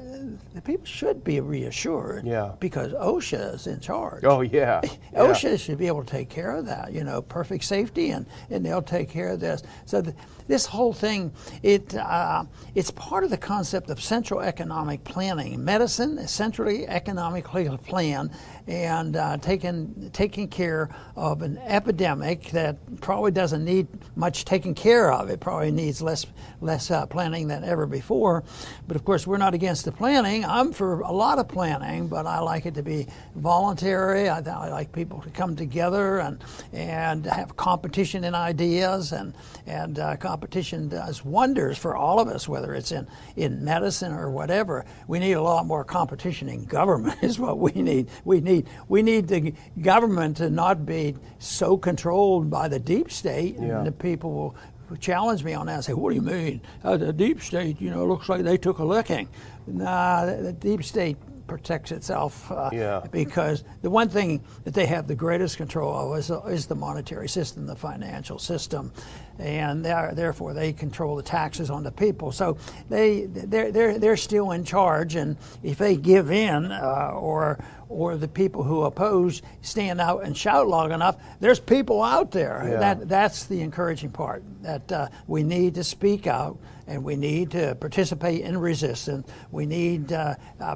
the 0.54 0.62
people 0.62 0.86
should 0.86 1.24
be 1.24 1.40
reassured 1.40 2.26
Yeah. 2.26 2.54
because 2.60 2.94
OSHA 2.94 3.56
is 3.56 3.68
in 3.68 3.80
charge. 3.80 4.24
Oh, 4.24 4.42
yeah. 4.42 4.82
yeah. 4.84 4.90
OSHA 5.20 5.60
should 5.60 5.78
be 5.78 5.88
able 5.88 6.04
to 6.04 6.12
take 6.12 6.30
care 6.30 6.56
of 6.56 6.66
that, 6.66 6.92
you 6.94 7.04
know, 7.04 7.22
perfect 7.22 7.64
safety, 7.64 8.12
and, 8.12 8.26
and 8.50 8.66
they'll 8.66 8.82
take 8.82 9.10
care 9.10 9.30
of 9.30 9.40
this. 9.40 9.64
So 9.86 10.02
th- 10.02 10.16
this 10.48 10.66
whole 10.66 10.92
thing, 10.94 11.32
it 11.62 11.96
uh, 11.96 12.44
it's 12.76 12.92
part 12.92 13.24
of 13.24 13.30
the 13.30 13.38
concept 13.38 13.90
of 13.90 14.02
central 14.02 14.42
economic 14.42 15.04
planning. 15.06 15.64
Medicine 15.64 16.18
is 16.18 16.32
centrally 16.32 16.86
economically 16.88 17.70
planned, 17.86 18.32
and 18.68 19.16
uh, 19.16 19.38
taking 19.38 20.10
taking 20.12 20.48
care 20.50 20.90
of 21.16 21.42
an 21.44 21.58
epidemic 21.60 22.50
that 22.52 22.76
probably 23.00 23.32
doesn't 23.32 23.64
need 23.64 23.88
much 24.18 24.44
taking 24.44 24.74
care 24.76 25.14
of. 25.14 25.30
It 25.30 25.40
probably 25.40 25.72
needs 25.72 26.02
less 26.02 26.26
less 26.62 26.92
uh, 26.92 27.06
planning 27.06 27.48
than 27.48 27.64
ever 27.64 27.86
before. 27.86 28.44
But 28.86 28.98
of 28.98 29.06
course, 29.06 29.26
we're 29.26 29.38
not 29.38 29.54
against 29.54 29.86
the 29.86 29.92
planning. 30.14 30.46
I'm 30.46 30.72
for 30.72 31.00
a 31.00 31.12
lot 31.12 31.40
of 31.40 31.48
planning, 31.48 32.08
but 32.08 32.28
I 32.28 32.40
like 32.40 32.68
it 32.68 32.76
to 32.76 32.84
be 32.84 33.08
voluntary. 33.36 34.30
I, 34.30 34.42
I 34.42 34.70
like 34.70 34.92
people 34.92 35.20
to 35.22 35.30
come 35.32 35.56
together 35.56 36.20
and 36.20 36.38
and 36.72 37.26
have 37.26 37.58
competition 37.58 38.24
in 38.24 38.36
ideas, 38.36 39.12
and 39.12 39.34
and 39.66 39.98
uh, 39.98 40.16
competition 40.18 40.88
does 40.88 41.26
wonders 41.26 41.80
for 41.80 41.96
all 41.96 42.20
of 42.20 42.28
us, 42.28 42.48
whether 42.48 42.76
it's 42.76 42.92
in 42.92 43.08
in 43.38 43.66
medicine 43.66 44.14
or 44.14 44.30
whatever. 44.30 44.86
We 45.08 45.18
need 45.18 45.34
a 45.34 45.42
lot 45.42 45.66
more 45.66 45.84
competition 45.84 46.48
in 46.48 46.66
government. 46.66 47.18
Is 47.24 47.40
what 47.40 47.58
we 47.58 47.72
need. 47.72 48.08
We 48.24 48.40
need 48.40 48.68
we 48.90 49.02
need 49.02 49.28
the 49.28 49.52
government 49.82 50.38
to 50.38 50.52
not 50.52 50.86
be 50.86 51.16
so 51.40 51.76
controlled 51.76 52.52
by 52.52 52.68
the 52.68 52.78
deep 52.80 53.10
state, 53.10 53.56
Yeah. 53.56 53.80
and 53.80 53.88
the 53.88 53.92
people 53.92 54.32
will 54.32 54.56
challenge 55.00 55.44
me 55.44 55.54
on 55.54 55.66
that 55.68 55.76
and 55.76 55.84
say, 55.86 55.94
What 55.94 56.10
do 56.12 56.16
you 56.16 56.22
mean? 56.22 56.62
Uh, 56.84 56.98
the 56.98 57.14
deep 57.14 57.42
state, 57.42 57.82
you 57.82 57.90
know, 57.90 58.06
looks 58.06 58.30
like 58.30 58.44
they 58.44 58.58
took 58.58 58.78
a 58.80 58.86
licking. 58.86 59.28
Nah, 59.68 60.26
the, 60.26 60.36
the 60.38 60.54
deep 60.54 60.84
state 60.84 61.18
protects 61.48 61.92
itself 61.92 62.50
uh, 62.52 62.70
Yeah. 62.72 63.02
because 63.12 63.64
the 63.82 63.90
one 63.90 64.10
thing 64.10 64.42
that 64.64 64.74
they 64.74 64.86
have 64.86 65.08
the 65.08 65.16
greatest 65.16 65.58
control 65.58 66.14
of 66.14 66.18
is, 66.18 66.30
is 66.52 66.68
the 66.68 66.76
monetary 66.76 67.28
system, 67.28 67.66
the 67.66 67.76
financial 67.76 68.40
system, 68.40 68.92
and 69.40 69.84
therefore 69.84 70.54
they 70.54 70.74
control 70.74 71.16
the 71.16 71.24
taxes 71.24 71.70
on 71.70 71.84
the 71.84 71.92
people. 71.92 72.32
So 72.32 72.58
they 72.90 73.26
they're 73.26 73.72
they're, 73.72 74.00
they're 74.00 74.18
still 74.18 74.52
in 74.52 74.64
charge, 74.64 75.16
and 75.16 75.38
if 75.64 75.78
they 75.78 75.96
give 75.96 76.32
in 76.32 76.72
uh, 76.72 77.12
or 77.14 77.64
or 77.90 78.18
the 78.18 78.28
people 78.28 78.64
who 78.64 78.84
oppose 78.84 79.42
stand 79.62 80.02
out 80.02 80.24
and 80.24 80.36
shout 80.36 80.68
long 80.68 80.92
enough, 80.92 81.18
there's 81.40 81.60
people 81.60 82.02
out 82.02 82.32
there. 82.32 82.68
Yeah. 82.68 82.80
That 82.80 83.10
that's 83.10 83.46
the 83.46 83.62
encouraging 83.62 84.12
part. 84.12 84.44
That 84.62 84.92
uh, 84.92 85.08
we 85.28 85.44
need 85.44 85.76
to 85.76 85.84
speak 85.84 86.28
out 86.28 86.58
and 86.88 87.04
we 87.04 87.16
need 87.16 87.52
to 87.52 87.76
participate 87.76 88.42
in 88.42 88.58
resistance. 88.58 89.28
We 89.52 89.66
need 89.66 90.12
uh, 90.12 90.36
uh, 90.60 90.76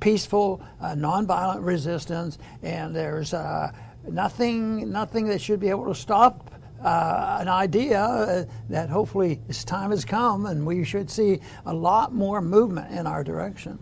peaceful, 0.00 0.62
uh, 0.80 0.94
nonviolent 0.94 1.64
resistance, 1.64 2.38
and 2.62 2.94
there's 2.94 3.34
uh, 3.34 3.72
nothing 4.08 4.90
nothing 4.90 5.26
that 5.28 5.40
should 5.40 5.60
be 5.60 5.68
able 5.68 5.86
to 5.86 5.94
stop. 5.94 6.50
Uh, 6.82 7.38
an 7.40 7.48
idea 7.48 8.00
uh, 8.00 8.44
that 8.68 8.88
hopefully 8.88 9.40
this 9.48 9.64
time 9.64 9.90
has 9.90 10.04
come, 10.04 10.46
and 10.46 10.64
we 10.64 10.84
should 10.84 11.10
see 11.10 11.40
a 11.66 11.74
lot 11.74 12.14
more 12.14 12.40
movement 12.40 12.92
in 12.92 13.04
our 13.06 13.24
direction. 13.24 13.78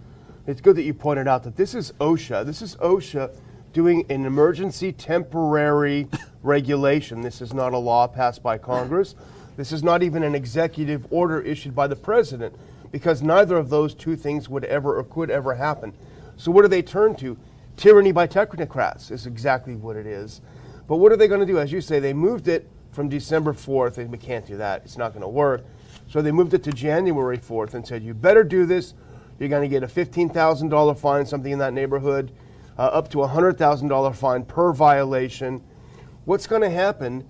It's 0.47 0.63
good 0.63 0.77
that 0.77 0.85
you 0.85 0.95
pointed 0.95 1.29
out 1.29 1.43
that 1.43 1.57
this 1.57 1.75
is 1.75 1.93
OSHA. 2.01 2.47
This 2.47 2.63
is 2.63 2.77
OSHA 2.77 3.37
doing 3.75 4.07
an 4.09 4.25
emergency 4.25 4.93
temporary 4.93 6.09
regulation. 6.43 7.21
This 7.21 7.43
is 7.43 7.53
not 7.53 7.75
a 7.75 7.79
law 7.79 8.07
passed 8.07 8.43
by 8.43 8.57
Congress. 8.57 9.15
This 9.57 9.73
is 9.73 9.83
not 9.83 10.03
even 10.03 10.23
an 10.23 10.35
executive 10.35 11.07
order 11.11 11.43
issued 11.43 11.75
by 11.75 11.87
the 11.87 11.97
president 11.97 12.55
because 12.91 13.23
neither 13.23 13.59
of 13.59 13.69
those 13.69 13.95
two 13.95 14.17
things 14.17 14.49
would 14.49 14.65
ever 14.65 14.97
or 14.97 15.05
could 15.05 15.31
ever 15.31 15.55
happen. 15.55 15.93
So, 16.39 16.51
what 16.51 16.63
do 16.63 16.69
they 16.69 16.83
turn 16.83 17.15
to? 17.17 17.37
Tyranny 17.77 18.13
by 18.13 18.27
technocrats 18.27 19.11
is 19.11 19.27
exactly 19.27 19.75
what 19.75 19.97
it 19.97 20.07
is. 20.07 20.41
But 20.89 20.97
what 20.97 21.13
are 21.13 21.17
they 21.17 21.29
going 21.29 21.41
to 21.41 21.47
do? 21.47 21.59
As 21.59 21.73
you 21.73 21.81
say, 21.83 22.01
they 22.01 22.15
moved 22.15 22.49
it 22.49 22.67
from 22.97 23.11
December 23.11 23.53
4th, 23.53 23.99
and 23.99 24.11
we 24.11 24.17
can't 24.17 24.47
do 24.47 24.57
that. 24.57 24.81
It's 24.83 24.97
not 24.97 25.13
going 25.13 25.21
to 25.21 25.29
work. 25.29 25.67
So 26.09 26.23
they 26.23 26.33
moved 26.33 26.55
it 26.55 26.65
to 26.65 26.73
January 26.73 27.37
4th 27.37 27.75
and 27.75 27.87
said, 27.87 28.03
you 28.03 28.15
better 28.15 28.43
do 28.43 28.65
this. 28.65 28.95
You're 29.39 29.51
going 29.51 29.63
to 29.63 29.69
get 29.69 29.83
a 29.83 29.87
$15,000 29.87 30.99
fine, 30.99 31.27
something 31.27 31.53
in 31.53 31.59
that 31.59 31.75
neighborhood, 31.75 32.33
uh, 32.79 32.83
up 32.83 33.11
to 33.11 33.23
a 33.23 33.29
$100,000 33.29 34.17
fine 34.17 34.45
per 34.45 34.73
violation. 34.73 35.63
What's 36.25 36.47
going 36.47 36.63
to 36.63 36.71
happen 36.71 37.29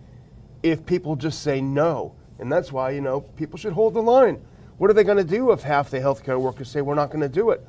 if 0.63 0.87
people 0.87 1.17
just 1.17 1.43
say 1.43 1.61
no? 1.61 2.15
And 2.39 2.51
that's 2.51 2.71
why, 2.71 2.91
you 2.91 3.01
know, 3.01 3.23
people 3.23 3.59
should 3.59 3.73
hold 3.73 3.95
the 3.95 4.03
line. 4.03 4.41
What 4.79 4.89
are 4.89 4.95
they 4.95 5.05
going 5.05 5.19
to 5.19 5.25
do 5.25 5.51
if 5.51 5.63
half 5.63 5.91
the 5.91 5.99
healthcare 5.99 6.41
workers 6.41 6.71
say 6.71 6.81
we're 6.81 6.95
not 6.95 7.11
going 7.11 7.23
to 7.23 7.29
do 7.29 7.51
it? 7.51 7.67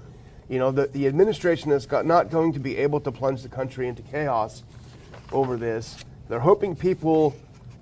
You 0.50 0.60
know, 0.60 0.72
the, 0.72 0.86
the 0.88 1.08
administration 1.08 1.72
is 1.72 1.88
got, 1.88 2.06
not 2.06 2.30
going 2.30 2.54
to 2.54 2.60
be 2.60 2.78
able 2.78 3.00
to 3.02 3.12
plunge 3.12 3.42
the 3.42 3.50
country 3.50 3.88
into 3.88 4.04
chaos 4.04 4.64
over 5.32 5.58
this. 5.58 6.06
They're 6.30 6.40
hoping 6.40 6.76
people, 6.76 7.36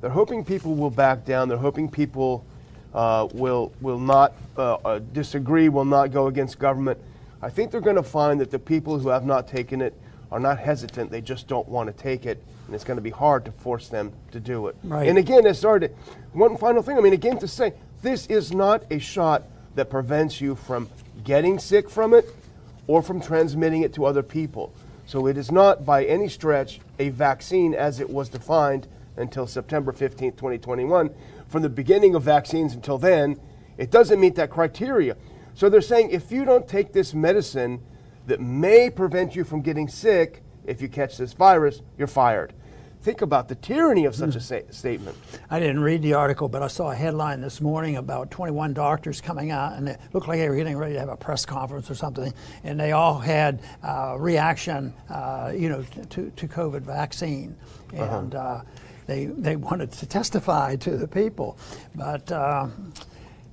they're 0.06 0.12
hoping 0.12 0.46
people 0.46 0.76
will 0.76 0.92
back 0.92 1.26
down. 1.26 1.50
They're 1.50 1.58
hoping 1.58 1.90
people 1.90 2.46
uh, 2.94 3.28
will 3.34 3.74
will 3.82 3.98
not 3.98 4.36
uh, 4.56 4.76
uh, 4.76 5.00
disagree, 5.00 5.68
will 5.68 5.84
not 5.84 6.12
go 6.12 6.28
against 6.28 6.60
government. 6.60 7.00
I 7.42 7.50
think 7.50 7.72
they're 7.72 7.82
going 7.82 7.96
to 7.96 8.04
find 8.04 8.40
that 8.40 8.52
the 8.52 8.60
people 8.60 9.00
who 9.00 9.10
have 9.10 9.26
not 9.26 9.48
taken 9.48 9.82
it 9.82 9.96
are 10.32 10.40
not 10.40 10.60
hesitant. 10.60 11.10
They 11.10 11.22
just 11.22 11.48
don't 11.48 11.68
want 11.68 11.88
to 11.88 12.04
take 12.04 12.28
it, 12.28 12.40
and 12.68 12.76
it's 12.76 12.84
going 12.84 12.98
to 12.98 13.02
be 13.02 13.10
hard 13.10 13.46
to 13.46 13.52
force 13.52 13.88
them 13.88 14.14
to 14.30 14.40
do 14.40 14.68
it. 14.68 14.76
Right. 14.84 15.08
And 15.08 15.18
again, 15.18 15.48
as 15.48 15.58
started, 15.58 15.96
one 16.34 16.56
final 16.56 16.84
thing. 16.84 17.00
I 17.00 17.02
mean, 17.02 17.14
again, 17.14 17.40
to 17.40 17.48
say 17.48 17.74
this 18.04 18.28
is 18.28 18.52
not 18.52 18.84
a 18.92 19.00
shot 19.00 19.42
that 19.74 19.90
prevents 19.90 20.40
you 20.40 20.54
from 20.54 20.88
getting 21.24 21.58
sick 21.58 21.90
from 21.90 22.14
it 22.14 22.30
or 22.86 23.02
from 23.02 23.22
transmitting 23.22 23.82
it 23.82 23.92
to 23.96 24.06
other 24.06 24.22
people. 24.22 24.72
So 25.08 25.26
it 25.26 25.36
is 25.36 25.52
not 25.52 25.84
by 25.84 26.06
any 26.06 26.30
stretch 26.30 26.80
a 27.00 27.10
vaccine 27.10 27.74
as 27.74 28.00
it 28.00 28.12
was 28.12 28.30
defined 28.30 28.88
until 29.18 29.48
September 29.48 29.92
15th, 29.92 30.38
2021. 30.38 31.10
From 31.48 31.62
the 31.62 31.70
beginning 31.70 32.16
of 32.16 32.24
vaccines 32.24 32.74
until 32.74 32.98
then, 32.98 33.40
it 33.78 33.92
doesn't 33.92 34.20
meet 34.20 34.36
that 34.36 34.50
criteria. 34.50 35.16
So 35.54 35.70
they're 35.70 35.82
saying 35.82 36.10
if 36.12 36.32
you 36.32 36.46
don't 36.46 36.68
take 36.68 36.94
this 36.94 37.14
medicine 37.14 37.82
that 38.28 38.42
may 38.42 38.90
prevent 38.90 39.36
you 39.36 39.44
from 39.44 39.62
getting 39.62 39.88
sick 39.88 40.44
if 40.66 40.82
you 40.82 40.90
catch 40.90 41.18
this 41.18 41.34
virus, 41.34 41.82
you're 41.98 42.08
fired. 42.08 42.54
Think 43.02 43.22
about 43.22 43.50
the 43.50 43.54
tyranny 43.54 44.06
of 44.06 44.16
such 44.16 44.36
a 44.36 44.40
sa- 44.40 44.62
statement. 44.72 45.16
I 45.52 45.60
didn't 45.60 45.82
read 45.82 46.02
the 46.02 46.16
article, 46.16 46.50
but 46.50 46.64
I 46.64 46.68
saw 46.68 46.90
a 46.90 46.96
headline 46.96 47.40
this 47.40 47.62
morning 47.62 47.98
about 47.98 48.32
21 48.32 48.74
doctors 48.74 49.22
coming 49.22 49.52
out, 49.52 49.74
and 49.74 49.88
it 49.88 50.00
looked 50.12 50.28
like 50.28 50.40
they 50.40 50.50
were 50.50 50.56
getting 50.56 50.76
ready 50.76 50.94
to 50.96 51.00
have 51.02 51.10
a 51.10 51.16
press 51.16 51.46
conference 51.46 51.92
or 51.92 51.94
something, 51.94 52.34
and 52.64 52.80
they 52.80 52.94
all 52.94 53.20
had 53.20 53.62
uh, 53.84 54.16
reaction, 54.18 54.92
uh, 55.12 55.54
you 55.56 55.70
know, 55.70 55.84
to, 56.10 56.32
to 56.32 56.48
COVID 56.48 56.82
vaccine, 56.82 57.56
and 57.94 58.34
uh, 58.34 58.62
they 59.08 59.26
they 59.26 59.56
wanted 59.56 59.92
to 59.94 60.06
testify 60.06 60.76
to 60.78 60.98
the 60.98 61.08
people, 61.08 61.58
but. 61.96 62.32
Uh, 62.32 62.68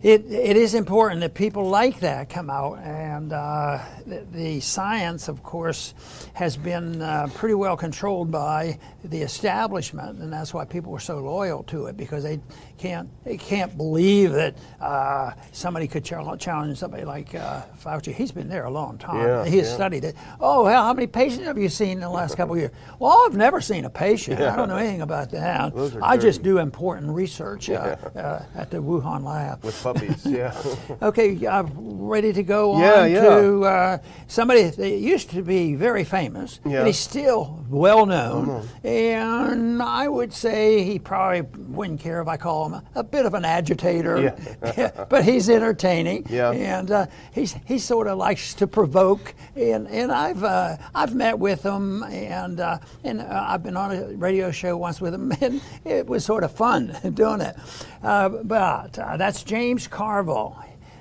it, 0.03 0.25
it 0.33 0.57
is 0.57 0.75
important 0.75 1.21
that 1.21 1.33
people 1.33 1.69
like 1.69 2.01
that 2.01 2.29
come 2.29 2.51
out, 2.51 2.81
and 2.81 3.33
uh, 3.33 3.79
the, 4.05 4.27
the 4.33 4.59
science, 4.59 5.29
of 5.29 5.45
course, 5.45 5.95
has 6.35 6.57
been 6.57 7.01
uh, 7.01 7.29
pretty 7.35 7.55
well 7.55 7.77
controlled 7.77 8.29
by 8.29 8.81
the 9.05 9.23
establishment, 9.23 10.19
and 10.19 10.33
that's 10.33 10.53
why 10.53 10.65
people 10.65 10.91
were 10.91 10.99
so 10.99 11.19
loyal 11.19 11.63
to 11.65 11.87
it 11.87 11.97
because 11.97 12.25
they 12.25 12.41
can't 12.83 13.09
they 13.25 13.37
can't 13.37 13.77
believe 13.77 14.33
that 14.33 14.57
uh, 14.81 15.31
somebody 15.53 15.87
could 15.87 16.05
challenge 16.05 16.79
somebody 16.79 17.05
like 17.05 17.33
uh, 17.33 17.63
Fauci. 17.81 18.13
He's 18.13 18.33
been 18.33 18.49
there 18.49 18.65
a 18.65 18.71
long 18.71 18.99
time. 18.99 19.25
Yeah, 19.25 19.45
he 19.45 19.59
has 19.59 19.69
yeah. 19.69 19.75
studied 19.75 20.03
it. 20.05 20.17
Oh, 20.41 20.67
how 20.67 20.93
many 20.93 21.07
patients 21.07 21.45
have 21.45 21.57
you 21.57 21.69
seen 21.69 21.93
in 21.93 22.01
the 22.01 22.09
last 22.11 22.37
couple 22.37 22.55
of 22.55 22.61
years? 22.61 22.73
Well, 22.99 23.25
I've 23.25 23.37
never 23.37 23.61
seen 23.61 23.85
a 23.85 23.91
patient. 23.91 24.41
I 24.41 24.57
don't 24.57 24.69
know 24.69 24.77
anything 24.77 25.03
about 25.03 25.31
that. 25.31 25.73
I 26.03 26.17
just 26.17 26.43
do 26.43 26.59
important 26.59 27.13
research 27.13 27.71
uh, 27.71 27.97
uh, 28.17 28.43
at 28.57 28.73
the 28.73 28.79
Wuhan 28.79 29.23
lab. 29.23 29.63
With 29.63 29.81
puppies, 29.81 30.27
yeah. 30.27 30.53
Okay, 31.03 31.47
I'm 31.47 31.71
ready 32.01 32.33
to 32.33 32.43
go 32.43 32.81
Yeah, 32.81 33.03
on 33.03 33.13
yeah. 33.13 33.21
to 33.23 33.65
uh, 33.65 33.99
somebody 34.27 34.65
that 34.65 34.91
used 34.91 35.31
to 35.31 35.43
be 35.43 35.77
very 35.77 36.03
famous, 36.05 36.59
Yeah. 36.65 36.79
and 36.79 36.87
he's 36.89 36.99
still 36.99 37.65
well 37.69 38.07
known. 38.07 38.69
And 38.83 39.81
I 39.81 40.09
would 40.09 40.33
say 40.33 40.83
he 40.83 40.99
probably 40.99 41.43
wouldn't 41.43 42.01
care 42.01 42.21
if 42.21 42.27
I 42.29 42.37
call 42.37 42.67
him 42.67 42.72
a, 42.75 42.83
a 42.97 43.03
bit 43.03 43.27
of 43.27 43.35
an 43.35 43.45
agitator, 43.45 44.35
but 45.09 45.25
he's 45.25 45.49
entertaining. 45.49 46.27
Yeah. 46.29 46.51
And 46.53 46.91
uh, 46.91 47.07
he's 47.33 47.55
he 47.65 47.79
sort 47.79 48.07
of 48.07 48.19
likes 48.19 48.55
to 48.55 48.67
provoke, 48.67 49.35
and 49.57 49.89
and 49.89 50.13
I've 50.13 50.43
uh, 50.45 50.77
I've 50.95 51.15
met 51.15 51.39
with 51.39 51.63
him, 51.63 52.03
and 52.05 52.61
uh, 52.61 52.79
and 53.05 53.21
uh, 53.21 53.47
I've 53.49 53.63
been 53.63 53.77
on 53.77 53.93
a 53.93 54.07
radio 54.15 54.51
show 54.51 54.77
once 54.77 55.01
with 55.01 55.15
him, 55.15 55.33
and 55.41 55.61
it 55.85 56.07
was 56.07 56.25
sort 56.25 56.45
of 56.45 56.53
fun 56.53 56.97
doing 57.15 57.41
it. 57.41 57.57
Uh, 58.03 58.29
but 58.29 58.99
uh, 58.99 59.17
that's 59.17 59.43
James 59.43 59.87
Carville. 59.87 60.57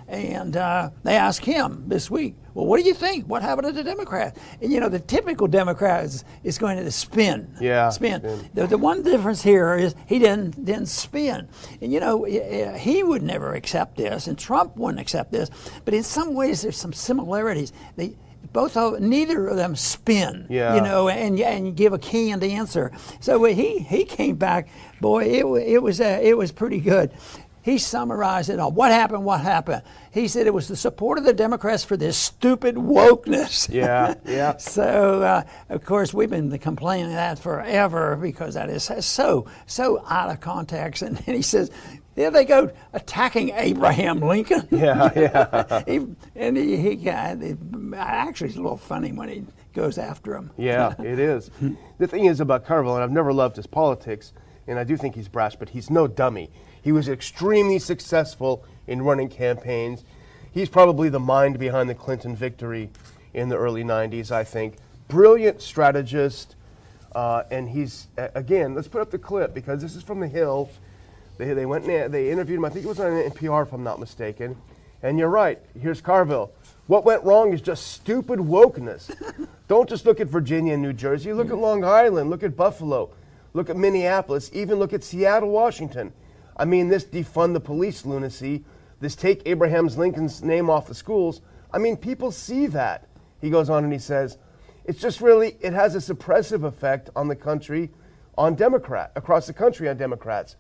And 0.08 0.58
uh, 0.58 0.90
they 1.04 1.16
asked 1.16 1.46
him 1.46 1.86
this 1.88 2.12
week, 2.12 2.36
well, 2.54 2.66
what 2.66 2.80
do 2.82 2.88
you 2.88 2.94
think? 2.94 3.26
What 3.28 3.42
happened 3.42 3.68
to 3.68 3.74
the 3.74 3.84
Democrats? 3.84 4.40
And 4.62 4.72
you 4.72 4.80
know, 4.80 4.90
the 4.90 5.00
typical 5.00 5.48
Democrat 5.48 6.04
is, 6.06 6.24
is 6.44 6.58
going 6.58 6.78
to 6.78 6.92
spin. 6.92 7.54
Yeah, 7.60 7.90
Spin. 7.90 8.20
spin. 8.22 8.50
The, 8.54 8.68
the 8.68 8.78
one 8.78 9.04
difference 9.04 9.42
here 9.42 9.76
is 9.76 9.96
he 10.08 10.20
didn't 10.20 10.64
didn't 10.66 10.88
spin, 10.88 11.48
and 11.82 11.92
you 11.94 12.00
know 12.00 12.26
eh, 12.26 12.78
he 12.78 13.04
would 13.04 13.22
never 13.24 13.54
accept 13.54 13.98
this, 13.98 14.28
and 14.28 14.38
Trump 14.38 14.76
wouldn't 14.78 15.00
accept 15.00 15.32
this. 15.32 15.50
But 15.86 15.94
in 15.94 16.04
some 16.04 16.34
ways, 16.34 16.62
there's 16.62 16.78
some 16.78 16.94
similarities. 16.94 17.74
They 17.96 18.16
both 18.54 18.76
of 18.76 19.00
neither 19.00 19.48
of 19.48 19.56
them 19.56 19.78
spin, 19.78 20.46
Yeah. 20.50 20.76
you 20.76 20.82
know, 20.82 21.08
and 21.08 21.40
and 21.40 21.74
give 21.76 21.94
a 21.94 21.98
canned 22.00 22.44
answer. 22.44 22.92
So 23.22 23.42
he 23.46 23.80
he 23.80 24.04
came 24.04 24.36
back, 24.36 24.68
boy, 25.00 25.24
it 25.26 25.46
it 25.68 25.82
was 25.82 26.02
uh, 26.02 26.20
it 26.22 26.38
was 26.38 26.52
pretty 26.52 26.80
good. 26.82 27.12
He 27.64 27.78
summarized 27.78 28.50
it 28.50 28.60
all. 28.60 28.72
What 28.72 28.92
happened? 28.92 29.24
What 29.24 29.42
happened? 29.42 29.84
He 30.12 30.28
said 30.28 30.48
it 30.48 30.54
was 30.54 30.68
the 30.68 30.76
support 30.76 31.18
of 31.18 31.26
the 31.26 31.34
Democrats 31.34 31.84
for 31.84 31.96
this 31.98 32.18
stupid 32.18 32.76
wokeness. 32.76 33.70
Yeah, 33.82 34.16
yeah. 34.26 34.58
so, 34.58 35.22
uh, 35.22 35.44
of 35.70 35.86
course, 35.86 36.14
we've 36.14 36.30
been 36.30 36.58
complaining 36.60 37.12
that 37.14 37.40
forever 37.40 38.16
because 38.16 38.56
that 38.56 38.70
is 38.70 38.84
so 39.06 39.46
so 39.66 40.04
out 40.10 40.30
of 40.30 40.40
context. 40.40 41.02
And 41.02 41.18
then 41.18 41.36
he 41.36 41.42
says, 41.42 41.72
there 42.16 42.32
they 42.32 42.44
go 42.46 42.72
attacking 42.94 43.52
Abraham 43.52 44.20
Lincoln. 44.20 44.68
Yeah, 44.72 45.12
yeah. 45.16 45.84
he, 45.86 46.08
and 46.36 46.58
he, 46.58 46.78
he 46.78 47.10
actually, 47.10 48.50
it's 48.50 48.58
a 48.58 48.62
little 48.62 48.78
funny 48.78 49.12
when 49.12 49.30
he 49.30 49.46
goes 49.74 49.98
after 49.98 50.36
him. 50.36 50.52
Yeah, 50.58 50.94
it 51.00 51.20
is. 51.20 51.52
the 51.98 52.08
thing 52.08 52.26
is 52.26 52.40
about 52.40 52.66
Carville, 52.66 52.96
and 52.96 53.04
I've 53.04 53.12
never 53.12 53.32
loved 53.32 53.56
his 53.56 53.68
politics, 53.68 54.34
and 54.68 54.78
I 54.78 54.84
do 54.84 54.98
think 54.98 55.16
he's 55.16 55.28
brash, 55.30 55.56
but 55.56 55.70
he's 55.70 55.90
no 55.90 56.08
dummy. 56.08 56.50
He 56.82 56.92
was 56.92 57.08
extremely 57.08 57.80
successful 57.80 58.66
in 58.88 59.02
running 59.02 59.30
campaigns. 59.30 60.04
He's 60.52 60.70
probably 60.70 61.10
the 61.10 61.20
mind 61.20 61.60
behind 61.60 61.90
the 61.90 61.96
Clinton 61.96 62.36
victory 62.36 62.90
in 63.34 63.50
the 63.50 63.58
early 63.58 63.84
90s, 63.84 64.32
I 64.32 64.44
think. 64.44 64.76
Brilliant 65.08 65.62
strategist. 65.62 66.56
Uh, 67.14 67.44
and 67.52 67.70
he's, 67.70 68.08
again, 68.18 68.74
let's 68.74 68.88
put 68.88 69.02
up 69.02 69.12
the 69.12 69.18
clip 69.18 69.54
because 69.54 69.82
this 69.82 69.96
is 69.96 70.04
from 70.04 70.20
The 70.20 70.28
Hill. 70.28 70.70
They, 71.38 71.54
they 71.54 71.66
went 71.66 71.86
and 71.86 72.14
they 72.14 72.32
interviewed 72.32 72.58
him, 72.58 72.66
I 72.66 72.70
think 72.70 72.86
it 72.86 72.88
was 72.88 73.00
on 73.00 73.12
NPR 73.12 73.66
if 73.66 73.74
I'm 73.74 73.84
not 73.84 74.00
mistaken. 74.00 74.56
And 75.04 75.18
you're 75.18 75.30
right, 75.30 75.60
here's 75.80 76.02
Carville. 76.02 76.52
What 76.88 77.06
went 77.06 77.24
wrong 77.24 77.54
is 77.54 77.62
just 77.62 77.92
stupid 77.94 78.40
wokeness. 78.40 79.12
Don't 79.68 79.90
just 79.90 80.06
look 80.06 80.20
at 80.20 80.28
Virginia 80.28 80.74
and 80.74 80.82
New 80.82 80.94
Jersey, 80.94 81.34
look 81.34 81.50
at 81.50 81.58
Long 81.58 81.84
Island, 81.84 82.30
look 82.30 82.44
at 82.44 82.56
Buffalo, 82.56 83.10
look 83.54 83.70
at 83.70 83.78
Minneapolis, 83.78 84.50
even 84.54 84.78
look 84.78 84.94
at 84.94 85.04
Seattle, 85.04 85.50
Washington. 85.50 86.14
I 86.58 86.66
mean, 86.66 86.90
this 86.90 87.06
defund 87.06 87.54
the 87.54 87.60
police 87.60 88.06
lunacy, 88.06 88.64
this 89.00 89.16
take 89.16 89.42
Abraham's 89.46 89.98
Lincoln's 89.98 90.44
name 90.44 90.70
off 90.70 90.88
the 90.88 90.96
schools. 90.96 91.42
I 91.74 91.78
mean, 91.78 91.98
people 91.98 92.32
see 92.32 92.68
that. 92.68 93.08
He 93.40 93.50
goes 93.50 93.70
on 93.70 93.84
and 93.84 93.92
he 93.92 94.00
says, 94.00 94.38
it's 94.86 95.00
just 95.00 95.22
really, 95.22 95.58
it 95.62 95.74
has 95.74 95.96
a 95.96 96.14
suppressive 96.14 96.64
effect 96.64 97.10
on 97.16 97.28
the 97.28 97.36
country, 97.36 97.90
on 98.38 98.56
Democrat, 98.56 99.12
across 99.16 99.48
the 99.48 99.54
country 99.54 99.90
on 99.90 99.98
Democrats. 99.98 100.56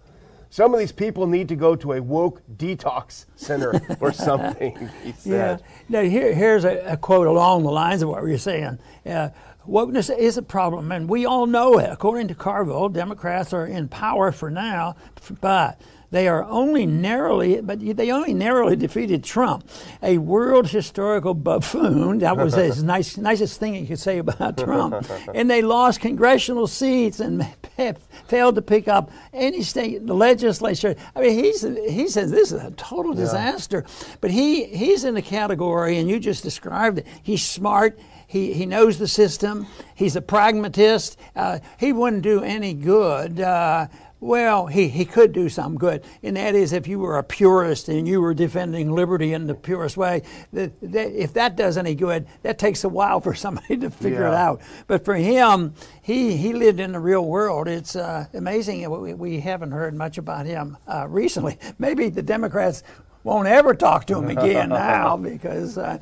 Some 0.50 0.74
of 0.74 0.80
these 0.80 0.92
people 0.92 1.28
need 1.28 1.48
to 1.48 1.56
go 1.56 1.78
to 1.78 1.94
a 1.94 2.02
woke 2.02 2.42
detox 2.58 3.26
center 3.36 3.82
or 4.02 4.12
something, 4.12 4.90
he 5.02 5.14
said. 5.14 5.62
Yeah. 5.62 5.68
Now, 5.88 6.02
here, 6.02 6.34
here's 6.34 6.66
a, 6.66 6.94
a, 6.94 6.98
quote 6.98 7.26
along 7.26 7.64
the 7.64 7.72
lines 7.72 8.02
of 8.02 8.10
what 8.10 8.22
you're 8.26 8.38
saying. 8.38 8.78
Uh, 9.06 9.30
wokeness 9.68 10.16
is 10.16 10.38
a 10.38 10.42
problem, 10.42 10.92
and 10.92 11.10
we 11.10 11.26
all 11.26 11.46
know 11.46 11.78
it. 11.78 11.90
According 11.92 12.28
to 12.30 12.36
Carville, 12.36 12.90
Democrats 12.90 13.54
are 13.54 13.66
in 13.66 13.88
power 13.88 14.32
for 14.32 14.50
now, 14.50 14.96
but 15.40 15.80
they 16.12 16.28
are 16.28 16.44
only 16.44 16.86
narrowly, 16.86 17.62
but 17.62 17.80
they 17.80 18.12
only 18.12 18.34
narrowly 18.34 18.76
defeated 18.76 19.24
Trump, 19.24 19.68
a 20.04 20.18
world 20.18 20.68
historical 20.68 21.34
buffoon. 21.34 22.20
That 22.20 22.36
was 22.36 22.54
the 22.54 22.84
nice, 22.84 23.16
nicest 23.18 23.60
thing 23.62 23.76
you 23.76 23.88
could 23.88 24.00
say 24.00 24.18
about 24.18 24.58
Trump. 24.58 25.06
and 25.34 25.50
they 25.50 25.62
lost 25.62 26.02
congressional 26.02 26.68
seats 26.68 27.22
and 27.22 27.48
failed 28.28 28.56
to 28.56 28.62
pick 28.62 28.90
up 28.90 29.10
any 29.32 29.64
state 29.64 30.06
legislature. 30.06 30.96
I 31.16 31.22
mean, 31.22 31.44
he's, 31.46 31.62
he 31.62 32.10
says 32.10 32.30
this 32.30 32.52
is 32.52 32.62
a 32.62 32.72
total 32.72 33.14
disaster. 33.14 33.86
Yeah. 33.88 34.16
But 34.20 34.32
he, 34.32 34.66
he's 34.66 35.06
in 35.06 35.14
the 35.16 35.22
category, 35.22 35.98
and 35.98 36.10
you 36.10 36.20
just 36.20 36.44
described 36.44 37.00
it. 37.00 37.08
He's 37.24 37.48
smart. 37.48 37.98
He, 38.32 38.54
he 38.54 38.66
knows 38.66 38.98
the 38.98 39.10
system. 39.10 39.68
He's 39.94 40.16
a 40.16 40.22
pragmatist. 40.22 41.20
Uh, 41.36 41.60
he 41.78 41.92
wouldn't 41.92 42.22
do 42.22 42.42
any 42.42 42.74
good. 42.74 43.42
Uh, 43.42 43.88
well, 44.22 44.68
he, 44.68 44.88
he 44.88 45.04
could 45.04 45.34
do 45.34 45.50
some 45.50 45.78
good, 45.78 46.06
and 46.24 46.38
that 46.38 46.56
is 46.56 46.72
if 46.72 46.88
you 46.88 46.98
were 47.00 47.18
a 47.18 47.24
purist 47.24 47.90
and 47.90 48.08
you 48.08 48.22
were 48.22 48.34
defending 48.34 48.90
liberty 48.90 49.34
in 49.34 49.48
the 49.48 49.54
purest 49.54 49.98
way. 49.98 50.22
That, 50.54 50.72
that, 50.82 51.12
if 51.12 51.34
that 51.34 51.58
does 51.58 51.76
any 51.76 51.94
good, 51.94 52.26
that 52.44 52.58
takes 52.58 52.86
a 52.86 52.90
while 52.90 53.20
for 53.20 53.36
somebody 53.36 53.76
to 53.80 53.90
figure 53.90 54.22
yeah. 54.22 54.30
it 54.30 54.36
out. 54.36 54.62
But 54.88 55.04
for 55.04 55.16
him, 55.16 55.74
he, 56.02 56.38
he 56.38 56.54
lived 56.54 56.80
in 56.80 56.94
the 56.94 57.02
real 57.02 57.26
world. 57.26 57.68
It's 57.68 57.98
uh, 57.98 58.28
amazing. 58.34 58.90
We, 58.90 59.14
we, 59.14 59.42
haven't 59.42 59.72
heard 59.72 59.94
much 59.94 60.18
about 60.18 60.46
him 60.46 60.78
uh, 60.88 61.06
recently. 61.10 61.58
Maybe 61.80 62.08
the 62.08 62.22
Democrats 62.22 62.84
won't 63.24 63.48
ever 63.48 63.74
talk 63.74 64.06
to 64.08 64.18
him 64.18 64.30
again 64.30 64.70
now 64.70 65.18
because 65.18 65.78
uh, 65.78 66.00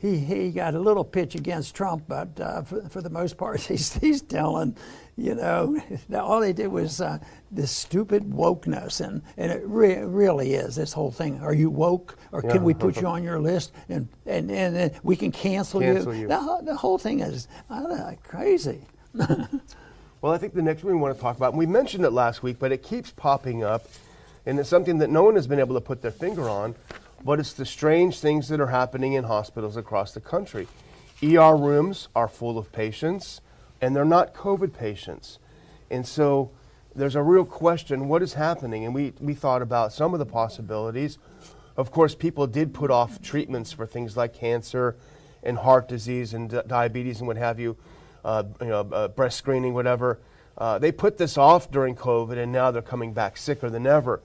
he, 0.00 0.18
he 0.18 0.50
got 0.50 0.74
a 0.74 0.78
little 0.78 1.04
pitch 1.04 1.34
against 1.34 1.74
Trump, 1.74 2.04
but 2.06 2.28
uh, 2.40 2.62
for, 2.62 2.88
for 2.88 3.02
the 3.02 3.10
most 3.10 3.36
part, 3.36 3.60
he's, 3.62 3.94
he's 3.94 4.22
telling, 4.22 4.76
you 5.16 5.34
know, 5.34 5.80
all 6.14 6.40
they 6.40 6.52
did 6.52 6.68
was 6.68 7.00
uh, 7.00 7.18
this 7.50 7.70
stupid 7.70 8.24
wokeness, 8.30 9.04
and, 9.04 9.22
and 9.36 9.50
it 9.50 9.62
re- 9.66 9.98
really 9.98 10.54
is 10.54 10.76
this 10.76 10.92
whole 10.92 11.10
thing. 11.10 11.40
Are 11.40 11.54
you 11.54 11.70
woke, 11.70 12.16
or 12.32 12.42
can 12.42 12.62
we 12.62 12.74
put 12.74 13.00
you 13.00 13.06
on 13.06 13.22
your 13.22 13.40
list, 13.40 13.72
and 13.88 14.08
and, 14.26 14.50
and, 14.50 14.76
and 14.76 14.92
we 15.02 15.16
can 15.16 15.32
cancel, 15.32 15.80
cancel 15.80 16.14
you? 16.14 16.22
you. 16.22 16.28
The, 16.28 16.60
the, 16.62 16.76
whole 16.76 16.98
thing 16.98 17.20
is 17.20 17.48
uh, 17.70 18.12
crazy. 18.22 18.80
well, 19.14 20.32
I 20.32 20.38
think 20.38 20.54
the 20.54 20.62
next 20.62 20.84
one 20.84 20.94
we 20.94 21.00
want 21.00 21.16
to 21.16 21.20
talk 21.20 21.36
about, 21.36 21.50
and 21.50 21.58
we 21.58 21.66
mentioned 21.66 22.04
it 22.04 22.10
last 22.10 22.42
week, 22.42 22.58
but 22.58 22.70
it 22.70 22.82
keeps 22.82 23.10
popping 23.10 23.64
up, 23.64 23.88
and 24.46 24.58
it's 24.60 24.68
something 24.68 24.98
that 24.98 25.10
no 25.10 25.24
one 25.24 25.34
has 25.34 25.46
been 25.46 25.58
able 25.58 25.74
to 25.74 25.80
put 25.80 26.02
their 26.02 26.12
finger 26.12 26.48
on, 26.48 26.74
but 27.24 27.40
it's 27.40 27.52
the 27.52 27.66
strange 27.66 28.18
things 28.20 28.48
that 28.48 28.60
are 28.60 28.68
happening 28.68 29.14
in 29.14 29.24
hospitals 29.24 29.76
across 29.76 30.12
the 30.12 30.20
country. 30.20 30.66
ER 31.22 31.56
rooms 31.56 32.08
are 32.14 32.28
full 32.28 32.58
of 32.58 32.70
patients, 32.72 33.40
and 33.80 33.94
they're 33.94 34.04
not 34.04 34.34
COVID 34.34 34.72
patients. 34.72 35.38
And 35.90 36.06
so 36.06 36.50
there's 36.94 37.16
a 37.16 37.22
real 37.22 37.44
question 37.44 38.08
what 38.08 38.22
is 38.22 38.34
happening? 38.34 38.84
And 38.84 38.94
we, 38.94 39.12
we 39.20 39.34
thought 39.34 39.62
about 39.62 39.92
some 39.92 40.12
of 40.12 40.18
the 40.18 40.26
possibilities. 40.26 41.18
Of 41.76 41.90
course, 41.90 42.14
people 42.14 42.46
did 42.46 42.74
put 42.74 42.90
off 42.90 43.22
treatments 43.22 43.72
for 43.72 43.86
things 43.86 44.16
like 44.16 44.34
cancer 44.34 44.96
and 45.42 45.58
heart 45.58 45.88
disease 45.88 46.34
and 46.34 46.50
di- 46.50 46.62
diabetes 46.66 47.20
and 47.20 47.28
what 47.28 47.36
have 47.36 47.60
you, 47.60 47.76
uh, 48.24 48.44
you 48.60 48.66
know, 48.66 48.80
uh, 48.92 49.08
breast 49.08 49.38
screening, 49.38 49.74
whatever. 49.74 50.18
Uh, 50.56 50.78
they 50.78 50.90
put 50.90 51.18
this 51.18 51.38
off 51.38 51.70
during 51.70 51.94
COVID, 51.94 52.36
and 52.36 52.50
now 52.50 52.72
they're 52.72 52.82
coming 52.82 53.12
back 53.12 53.36
sicker 53.36 53.70
than 53.70 53.86
ever. 53.86 54.20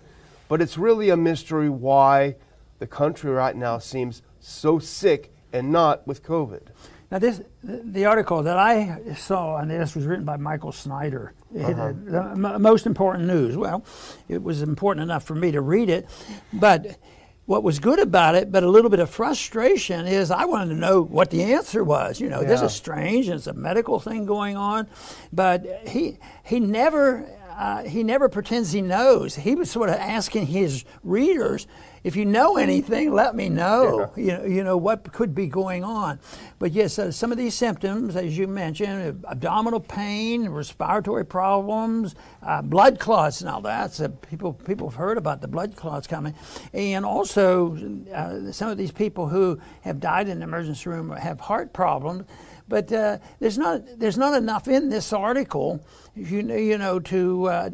But 0.48 0.62
it's 0.62 0.78
really 0.78 1.10
a 1.10 1.18
mystery 1.18 1.70
why 1.70 2.36
the 2.84 2.88
country 2.88 3.32
right 3.32 3.56
now 3.56 3.78
seems 3.78 4.22
so 4.42 4.78
sick 4.78 5.34
and 5.54 5.72
not 5.72 6.06
with 6.06 6.22
COVID. 6.22 6.64
Now, 7.10 7.20
this 7.20 7.42
the 7.64 8.04
article 8.04 8.44
that 8.44 8.58
I 8.58 9.14
saw 9.16 9.56
on 9.56 9.70
this 9.70 9.96
was 9.96 10.06
written 10.06 10.26
by 10.26 10.36
Michael 10.36 10.74
Snyder. 10.74 11.34
Uh-huh. 11.58 11.94
the 12.04 12.60
most 12.60 12.86
important 12.86 13.26
news. 13.26 13.56
Well, 13.56 13.86
it 14.28 14.44
was 14.44 14.62
important 14.62 15.04
enough 15.04 15.24
for 15.24 15.36
me 15.36 15.52
to 15.52 15.62
read 15.62 15.90
it, 15.90 16.10
but 16.52 16.98
what 17.46 17.64
was 17.64 17.80
good 17.80 18.00
about 18.00 18.36
it, 18.36 18.52
but 18.52 18.64
a 18.64 18.70
little 18.70 18.90
bit 18.90 19.00
of 19.00 19.10
frustration, 19.10 20.06
is 20.06 20.30
I 20.30 20.44
wanted 20.44 20.74
to 20.74 20.80
know 20.80 21.02
what 21.02 21.30
the 21.30 21.54
answer 21.54 21.86
was. 21.86 22.20
You 22.20 22.28
know, 22.28 22.42
yeah. 22.42 22.50
this 22.50 22.62
is 22.62 22.74
strange, 22.74 23.28
and 23.28 23.36
it's 23.36 23.48
a 23.48 23.54
medical 23.54 24.02
thing 24.02 24.26
going 24.26 24.58
on, 24.58 24.88
but 25.32 25.66
he 25.88 26.18
he 26.44 26.60
never 26.60 27.30
uh, 27.58 27.84
he 27.84 28.04
never 28.04 28.30
pretends 28.30 28.72
he 28.72 28.82
knows. 28.82 29.36
He 29.36 29.56
was 29.56 29.70
sort 29.70 29.90
of 29.90 29.96
asking 29.96 30.48
his 30.48 30.86
readers, 31.04 31.68
if 32.04 32.18
you 32.18 32.26
know 32.26 32.58
anything, 32.58 33.14
let 33.14 33.34
me 33.34 33.48
know. 33.48 34.12
Yeah. 34.16 34.24
You 34.24 34.38
know, 34.38 34.46
you 34.46 34.64
know 34.64 34.78
what 34.78 35.12
could 35.14 35.34
be 35.34 35.48
going 35.48 35.84
on. 35.84 36.20
But 36.60 36.74
yes, 36.74 37.00
uh, 37.00 37.12
some 37.12 37.32
of 37.32 37.38
these 37.38 37.54
symptoms, 37.54 38.16
as 38.16 38.38
you 38.38 38.48
mentioned, 38.48 39.24
abdominal 39.30 39.80
pain, 39.80 40.50
respiratory 40.50 41.26
problems, 41.26 42.16
uh, 42.42 42.62
blood 42.62 43.00
clots. 43.00 43.42
Now 43.42 43.62
that's 43.62 44.02
uh, 44.02 44.10
people 44.10 44.54
people 44.54 44.90
have 44.90 44.98
heard 44.98 45.18
about 45.18 45.42
the 45.42 45.48
blood 45.48 45.76
clots 45.76 46.08
coming, 46.08 46.36
and 46.74 47.06
also 47.06 47.78
uh, 48.14 48.52
some 48.52 48.70
of 48.70 48.78
these 48.78 48.92
people 48.92 49.28
who 49.30 49.60
have 49.82 50.00
died 50.02 50.28
in 50.28 50.40
the 50.40 50.44
emergency 50.44 50.90
room 50.90 51.10
have 51.12 51.40
heart 51.40 51.72
problems. 51.72 52.26
But 52.74 52.92
uh, 52.92 53.20
there's 53.40 53.60
not 53.60 53.84
there's 54.00 54.18
not 54.18 54.34
enough 54.34 54.68
in 54.68 54.90
this 54.90 55.14
article, 55.14 55.86
you 56.16 56.42
know, 56.42 56.56
you 56.56 56.80
know 56.80 57.00
to 57.02 57.46
uh, 57.46 57.70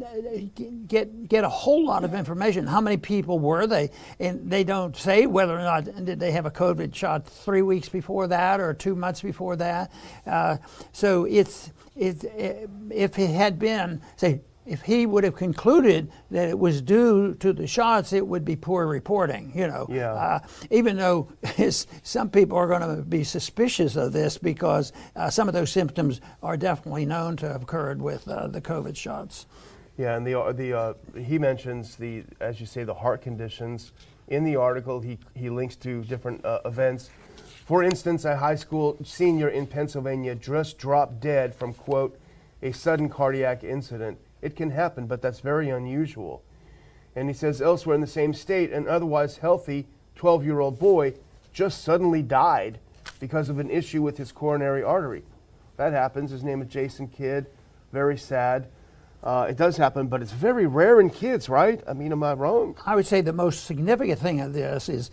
get 0.86 1.26
get 1.26 1.42
a 1.42 1.48
whole 1.48 1.86
lot 1.86 2.04
of 2.04 2.12
information. 2.12 2.66
How 2.66 2.82
many 2.82 2.98
people 2.98 3.38
were 3.38 3.66
they? 3.66 3.92
And 4.18 4.50
they 4.50 4.62
don't 4.62 4.94
say 4.94 5.24
whether 5.24 5.58
or 5.58 5.62
not 5.62 6.04
did 6.04 6.20
they 6.20 6.32
have 6.32 6.44
a 6.44 6.50
COVID 6.50 6.94
shot 6.94 7.26
three 7.26 7.62
weeks 7.62 7.88
before 7.88 8.26
that 8.26 8.60
or 8.60 8.74
two 8.74 8.94
months 8.94 9.22
before 9.22 9.56
that. 9.56 9.90
Uh, 10.26 10.58
so 10.92 11.24
it's 11.24 11.72
it, 11.96 12.22
if 12.90 13.18
it 13.18 13.30
had 13.30 13.58
been 13.58 14.02
say 14.16 14.42
if 14.70 14.82
he 14.82 15.04
would 15.04 15.24
have 15.24 15.34
concluded 15.34 16.12
that 16.30 16.48
it 16.48 16.56
was 16.56 16.80
due 16.80 17.34
to 17.34 17.52
the 17.52 17.66
shots, 17.66 18.12
it 18.12 18.24
would 18.24 18.44
be 18.44 18.54
poor 18.54 18.86
reporting. 18.86 19.50
You 19.52 19.66
know, 19.66 19.86
yeah. 19.90 20.12
uh, 20.12 20.38
even 20.70 20.96
though 20.96 21.28
some 22.04 22.30
people 22.30 22.56
are 22.56 22.68
going 22.68 22.96
to 22.96 23.02
be 23.02 23.24
suspicious 23.24 23.96
of 23.96 24.12
this 24.12 24.38
because 24.38 24.92
uh, 25.16 25.28
some 25.28 25.48
of 25.48 25.54
those 25.54 25.72
symptoms 25.72 26.20
are 26.40 26.56
definitely 26.56 27.04
known 27.04 27.36
to 27.38 27.48
have 27.48 27.64
occurred 27.64 28.00
with 28.00 28.28
uh, 28.28 28.46
the 28.46 28.60
COVID 28.60 28.96
shots. 28.96 29.46
Yeah, 29.98 30.16
and 30.16 30.24
the 30.24 30.38
uh, 30.38 30.52
the 30.52 30.72
uh, 30.72 30.94
he 31.18 31.36
mentions 31.36 31.96
the 31.96 32.22
as 32.38 32.60
you 32.60 32.66
say 32.66 32.84
the 32.84 32.94
heart 32.94 33.22
conditions 33.22 33.90
in 34.28 34.44
the 34.44 34.54
article. 34.54 35.00
He 35.00 35.18
he 35.34 35.50
links 35.50 35.74
to 35.76 36.04
different 36.04 36.44
uh, 36.44 36.60
events. 36.64 37.10
For 37.66 37.82
instance, 37.82 38.24
a 38.24 38.36
high 38.36 38.54
school 38.54 38.98
senior 39.02 39.48
in 39.48 39.66
Pennsylvania 39.66 40.36
just 40.36 40.78
dropped 40.78 41.18
dead 41.18 41.56
from 41.56 41.74
quote 41.74 42.20
a 42.62 42.70
sudden 42.70 43.08
cardiac 43.08 43.64
incident 43.64 44.18
it 44.42 44.56
can 44.56 44.70
happen, 44.70 45.06
but 45.06 45.22
that's 45.22 45.40
very 45.40 45.70
unusual. 45.70 46.42
And 47.16 47.28
he 47.28 47.34
says 47.34 47.60
elsewhere 47.60 47.94
in 47.94 48.00
the 48.00 48.06
same 48.06 48.32
state, 48.32 48.72
an 48.72 48.88
otherwise 48.88 49.38
healthy 49.38 49.86
12 50.16 50.44
year 50.44 50.60
old 50.60 50.78
boy 50.78 51.14
just 51.52 51.82
suddenly 51.82 52.22
died 52.22 52.78
because 53.18 53.48
of 53.48 53.58
an 53.58 53.70
issue 53.70 54.02
with 54.02 54.16
his 54.16 54.32
coronary 54.32 54.82
artery. 54.82 55.22
That 55.76 55.92
happens. 55.92 56.30
His 56.30 56.44
name 56.44 56.62
is 56.62 56.68
Jason 56.68 57.08
Kidd. 57.08 57.46
Very 57.92 58.16
sad. 58.16 58.68
Uh, 59.22 59.46
it 59.50 59.56
does 59.56 59.76
happen, 59.76 60.06
but 60.06 60.22
it's 60.22 60.32
very 60.32 60.66
rare 60.66 61.00
in 61.00 61.10
kids, 61.10 61.48
right? 61.48 61.82
I 61.86 61.92
mean, 61.92 62.12
am 62.12 62.22
I 62.22 62.32
wrong? 62.32 62.76
I 62.86 62.96
would 62.96 63.06
say 63.06 63.20
the 63.20 63.34
most 63.34 63.64
significant 63.64 64.18
thing 64.18 64.40
of 64.40 64.54
this 64.54 64.88
is 64.88 65.10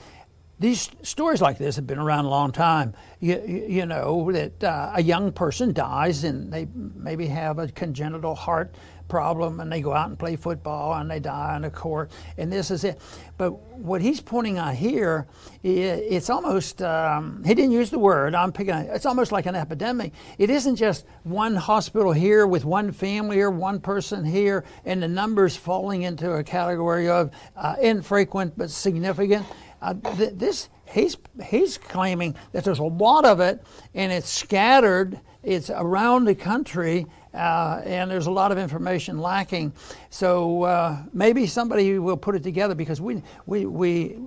these 0.60 0.90
stories 1.04 1.42
like 1.42 1.58
this 1.58 1.76
have 1.76 1.86
been 1.86 2.00
around 2.00 2.26
a 2.26 2.30
long 2.30 2.52
time. 2.52 2.96
You, 3.20 3.44
you 3.46 3.86
know, 3.86 4.32
that 4.32 4.64
uh, 4.64 4.92
a 4.96 5.04
young 5.04 5.32
person 5.32 5.72
dies 5.72 6.24
and 6.24 6.52
they 6.52 6.68
maybe 6.74 7.28
have 7.28 7.60
a 7.60 7.68
congenital 7.68 8.34
heart 8.34 8.74
problem 9.08 9.60
and 9.60 9.72
they 9.72 9.82
go 9.82 9.94
out 9.94 10.10
and 10.10 10.20
play 10.20 10.36
football 10.36 10.94
and 10.94 11.10
they 11.10 11.20
die 11.20 11.56
on 11.56 11.62
the 11.62 11.70
court 11.70 12.12
and 12.38 12.52
this 12.52 12.72
is 12.72 12.84
it. 12.84 13.00
But 13.38 13.52
what 13.78 14.02
he's 14.02 14.20
pointing 14.20 14.58
out 14.58 14.76
here, 14.76 15.28
it's 15.64 16.30
almost, 16.30 16.82
um, 16.82 17.44
he 17.46 17.54
didn't 17.54 17.72
use 17.72 17.90
the 17.90 18.00
word, 18.00 18.36
I'm 18.36 18.52
picking, 18.52 18.74
it's 18.74 19.06
almost 19.06 19.32
like 19.32 19.46
an 19.46 19.56
epidemic. 19.56 20.14
It 20.38 20.50
isn't 20.50 20.76
just 20.76 21.06
one 21.24 21.56
hospital 21.56 22.12
here 22.12 22.48
with 22.48 22.66
one 22.66 22.92
family 22.92 23.40
or 23.40 23.52
one 23.52 23.80
person 23.80 24.26
here 24.26 24.66
and 24.86 25.02
the 25.02 25.08
numbers 25.08 25.56
falling 25.56 26.02
into 26.02 26.34
a 26.34 26.44
category 26.44 27.10
of 27.10 27.32
uh, 27.56 27.76
infrequent 27.80 28.58
but 28.58 28.70
significant. 28.70 29.46
Uh, 29.82 29.94
th- 29.94 30.34
this 30.36 30.70
he's 30.86 31.18
he's 31.46 31.78
claiming 31.78 32.36
that 32.52 32.64
there's 32.64 32.80
a 32.80 32.84
lot 32.84 33.26
of 33.26 33.40
it 33.40 33.64
and 33.94 34.12
it's 34.12 34.30
scattered 34.30 35.20
it's 35.44 35.70
around 35.70 36.26
the 36.26 36.36
country 36.36 37.06
uh, 37.34 37.82
and 37.86 38.10
there's 38.10 38.26
a 38.26 38.32
lot 38.32 38.52
of 38.52 38.58
information 38.58 39.20
lacking. 39.20 39.72
So 40.10 40.64
uh, 40.64 41.04
maybe 41.14 41.46
somebody 41.46 42.00
will 42.00 42.18
put 42.18 42.36
it 42.36 42.44
together 42.44 42.76
because 42.76 43.00
we, 43.00 43.22
we, 43.46 43.66
we, 43.66 44.18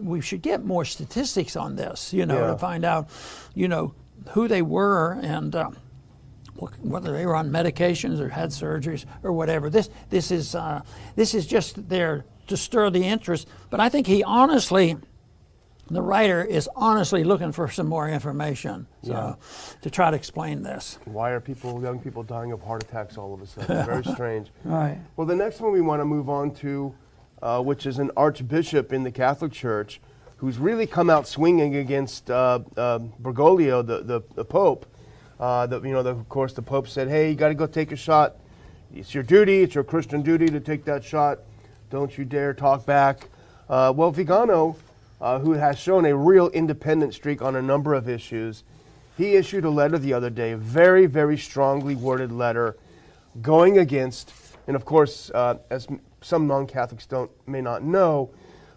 we 0.00 0.20
should 0.20 0.40
get 0.40 0.64
more 0.64 0.84
statistics 0.84 1.56
on 1.56 1.76
this, 1.76 2.12
you 2.12 2.26
know, 2.26 2.40
yeah. 2.40 2.46
to 2.52 2.58
find 2.58 2.84
out, 2.84 3.10
you 3.54 3.68
know, 3.68 3.94
who 4.30 4.46
they 4.46 4.62
were 4.62 5.18
and 5.22 5.54
uh, 5.54 5.70
whether 6.80 7.12
they 7.12 7.26
were 7.26 7.34
on 7.34 7.50
medications 7.50 8.20
or 8.20 8.28
had 8.28 8.50
surgeries 8.50 9.04
or 9.22 9.32
whatever. 9.32 9.68
This, 9.68 9.90
this, 10.10 10.30
is, 10.30 10.54
uh, 10.54 10.82
this 11.16 11.34
is 11.34 11.46
just 11.46 11.88
there 11.88 12.24
to 12.50 12.56
stir 12.56 12.90
the 12.90 13.04
interest. 13.04 13.48
But 13.70 13.80
I 13.80 13.88
think 13.88 14.06
he 14.06 14.22
honestly 14.22 14.96
the 15.90 16.02
writer 16.02 16.44
is 16.44 16.68
honestly 16.76 17.24
looking 17.24 17.50
for 17.50 17.68
some 17.68 17.88
more 17.88 18.08
information 18.08 18.86
so, 19.02 19.12
yeah. 19.12 19.34
to 19.82 19.90
try 19.90 20.10
to 20.10 20.16
explain 20.16 20.62
this. 20.62 20.98
Why 21.04 21.30
are 21.30 21.40
people, 21.40 21.82
young 21.82 21.98
people, 21.98 22.22
dying 22.22 22.52
of 22.52 22.62
heart 22.62 22.84
attacks 22.84 23.18
all 23.18 23.34
of 23.34 23.42
a 23.42 23.46
sudden? 23.46 23.84
Very 23.84 24.04
strange. 24.14 24.50
Right. 24.64 24.98
Well, 25.16 25.26
the 25.26 25.34
next 25.34 25.60
one 25.60 25.72
we 25.72 25.80
want 25.80 26.00
to 26.00 26.04
move 26.04 26.28
on 26.28 26.54
to, 26.56 26.94
uh, 27.42 27.60
which 27.60 27.86
is 27.86 27.98
an 27.98 28.12
archbishop 28.16 28.92
in 28.92 29.02
the 29.02 29.10
Catholic 29.10 29.50
Church, 29.50 30.00
who's 30.36 30.58
really 30.58 30.86
come 30.86 31.10
out 31.10 31.26
swinging 31.26 31.74
against 31.74 32.30
uh, 32.30 32.60
uh, 32.76 33.00
Bergoglio, 33.20 33.84
the, 33.84 34.02
the, 34.02 34.22
the 34.36 34.44
Pope. 34.44 34.86
Uh, 35.40 35.66
the, 35.66 35.80
you 35.80 35.92
know, 35.92 36.04
the, 36.04 36.10
of 36.10 36.28
course, 36.28 36.52
the 36.52 36.62
Pope 36.62 36.86
said, 36.86 37.08
"Hey, 37.08 37.30
you 37.30 37.34
got 37.34 37.48
to 37.48 37.54
go 37.54 37.66
take 37.66 37.92
a 37.92 37.96
shot. 37.96 38.36
It's 38.94 39.14
your 39.14 39.22
duty. 39.22 39.62
It's 39.62 39.74
your 39.74 39.84
Christian 39.84 40.20
duty 40.22 40.46
to 40.48 40.60
take 40.60 40.84
that 40.84 41.02
shot. 41.02 41.40
Don't 41.90 42.16
you 42.16 42.24
dare 42.24 42.54
talk 42.54 42.86
back." 42.86 43.28
Uh, 43.68 43.92
well, 43.94 44.10
Vigano 44.10 44.76
uh, 45.20 45.38
who 45.38 45.52
has 45.52 45.78
shown 45.78 46.06
a 46.06 46.16
real 46.16 46.48
independent 46.48 47.14
streak 47.14 47.42
on 47.42 47.56
a 47.56 47.62
number 47.62 47.94
of 47.94 48.08
issues. 48.08 48.64
He 49.16 49.34
issued 49.34 49.64
a 49.64 49.70
letter 49.70 49.98
the 49.98 50.14
other 50.14 50.30
day, 50.30 50.52
a 50.52 50.56
very, 50.56 51.06
very 51.06 51.36
strongly 51.36 51.94
worded 51.94 52.32
letter 52.32 52.76
going 53.42 53.78
against, 53.78 54.32
and 54.66 54.74
of 54.74 54.84
course, 54.84 55.30
uh, 55.34 55.58
as 55.68 55.86
some 56.22 56.46
non 56.46 56.66
Catholics 56.66 57.06
don't 57.06 57.30
may 57.46 57.60
not 57.60 57.82
know, 57.82 58.30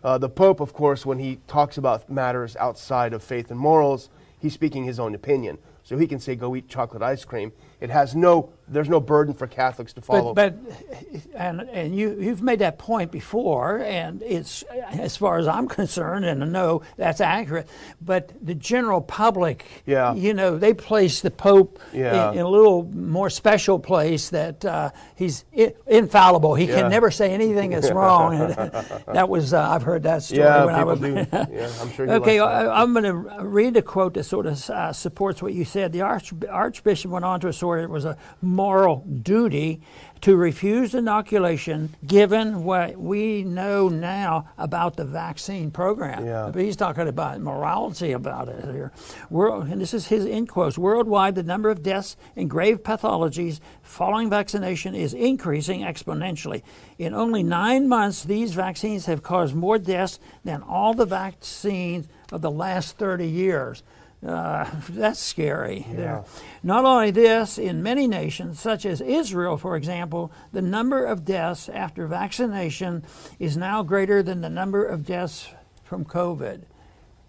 uh, 0.03 0.17
the 0.17 0.29
Pope, 0.29 0.59
of 0.59 0.73
course, 0.73 1.05
when 1.05 1.19
he 1.19 1.39
talks 1.47 1.77
about 1.77 2.09
matters 2.09 2.57
outside 2.57 3.13
of 3.13 3.23
faith 3.23 3.49
and 3.49 3.59
morals, 3.59 4.09
he's 4.39 4.53
speaking 4.53 4.83
his 4.83 4.99
own 4.99 5.15
opinion. 5.15 5.57
So 5.83 5.97
he 5.97 6.07
can 6.07 6.19
say, 6.19 6.35
go 6.35 6.55
eat 6.55 6.67
chocolate 6.67 7.01
ice 7.01 7.23
cream. 7.23 7.51
It 7.83 7.89
has 7.89 8.15
no, 8.15 8.53
there's 8.69 8.87
no 8.87 9.01
burden 9.01 9.33
for 9.33 9.45
Catholics 9.45 9.91
to 9.91 10.01
follow. 10.01 10.33
But, 10.33 10.55
but 10.63 11.21
and, 11.35 11.61
and 11.63 11.93
you, 11.93 12.17
you've 12.17 12.41
made 12.41 12.59
that 12.59 12.77
point 12.77 13.11
before, 13.11 13.79
and 13.79 14.23
it's, 14.23 14.63
as 14.71 15.17
far 15.17 15.37
as 15.37 15.49
I'm 15.49 15.67
concerned, 15.67 16.23
and 16.23 16.41
I 16.41 16.47
know 16.47 16.83
that's 16.95 17.19
accurate, 17.19 17.67
but 17.99 18.31
the 18.41 18.55
general 18.55 19.01
public, 19.01 19.65
yeah. 19.85 20.13
you 20.13 20.33
know, 20.33 20.57
they 20.57 20.73
place 20.73 21.19
the 21.19 21.29
Pope 21.29 21.77
yeah. 21.91 22.31
in, 22.31 22.37
in, 22.37 22.45
a 22.45 22.47
little 22.47 22.85
more 22.85 23.29
special 23.29 23.77
place 23.79 24.29
that 24.29 24.63
uh, 24.63 24.91
he's 25.17 25.43
infallible. 25.85 26.55
He 26.55 26.67
yeah. 26.67 26.83
can 26.83 26.89
never 26.89 27.11
say 27.11 27.33
anything 27.33 27.71
that's 27.71 27.91
wrong. 27.91 28.37
that 29.13 29.27
was, 29.27 29.53
uh, 29.53 29.59
I've 29.61 29.83
heard 29.83 30.03
that 30.03 30.23
story 30.23 30.39
yeah, 30.39 30.63
when 30.63 30.75
I 30.75 30.85
was. 30.85 31.01
Do. 31.01 31.13
yeah, 31.33 31.69
I'm 31.81 31.91
sure 31.91 32.09
okay, 32.09 32.39
I, 32.39 32.81
am 32.81 32.93
going 32.93 33.03
to 33.03 33.43
read 33.43 33.75
a 33.75 33.81
quote 33.81 34.13
that 34.13 34.23
sort 34.23 34.45
of 34.45 34.69
uh, 34.69 34.93
supports 34.93 35.41
what 35.41 35.53
you 35.53 35.65
said. 35.65 35.91
The 35.91 35.99
Arch, 35.99 36.31
Archbishop 36.49 37.11
went 37.11 37.25
on 37.25 37.41
to 37.41 37.49
it 37.79 37.89
was 37.89 38.05
a 38.05 38.17
moral 38.41 39.05
duty 39.21 39.81
to 40.23 40.37
refuse 40.37 40.95
inoculation 40.95 41.93
given 42.07 42.63
what 42.63 42.95
we 42.95 43.43
know 43.43 43.89
now 43.89 44.47
about 44.57 44.95
the 44.95 45.03
vaccine 45.03 45.69
program. 45.69 46.25
Yeah. 46.25 46.49
But 46.53 46.61
he's 46.61 46.77
talking 46.77 47.09
about 47.09 47.41
morality 47.41 48.13
about 48.13 48.47
it 48.47 48.63
here. 48.63 48.93
World, 49.29 49.67
and 49.67 49.81
this 49.81 49.93
is 49.93 50.07
his 50.07 50.25
in 50.25 50.47
quotes. 50.47 50.77
Worldwide, 50.77 51.35
the 51.35 51.43
number 51.43 51.69
of 51.69 51.83
deaths 51.83 52.15
and 52.37 52.49
grave 52.49 52.83
pathologies 52.83 53.59
following 53.81 54.29
vaccination 54.29 54.95
is 54.95 55.13
increasing 55.13 55.81
exponentially. 55.81 56.61
In 56.97 57.13
only 57.13 57.43
nine 57.43 57.89
months, 57.89 58.23
these 58.23 58.53
vaccines 58.53 59.07
have 59.07 59.23
caused 59.23 59.53
more 59.53 59.77
deaths 59.77 60.19
than 60.45 60.61
all 60.61 60.93
the 60.93 61.05
vaccines 61.05 62.07
of 62.31 62.41
the 62.41 62.51
last 62.51 62.97
30 62.97 63.27
years. 63.27 63.83
Uh, 64.25 64.69
that's 64.89 65.19
scary. 65.19 65.85
Yeah. 65.91 66.23
Not 66.61 66.85
only 66.85 67.11
this, 67.11 67.57
in 67.57 67.83
many 67.83 68.07
nations, 68.07 68.59
such 68.59 68.85
as 68.85 69.01
Israel, 69.01 69.57
for 69.57 69.75
example, 69.75 70.31
the 70.51 70.61
number 70.61 71.05
of 71.05 71.25
deaths 71.25 71.69
after 71.69 72.07
vaccination 72.07 73.03
is 73.39 73.57
now 73.57 73.83
greater 73.83 74.23
than 74.23 74.41
the 74.41 74.49
number 74.49 74.85
of 74.85 75.05
deaths 75.05 75.49
from 75.83 76.05
COVID. 76.05 76.63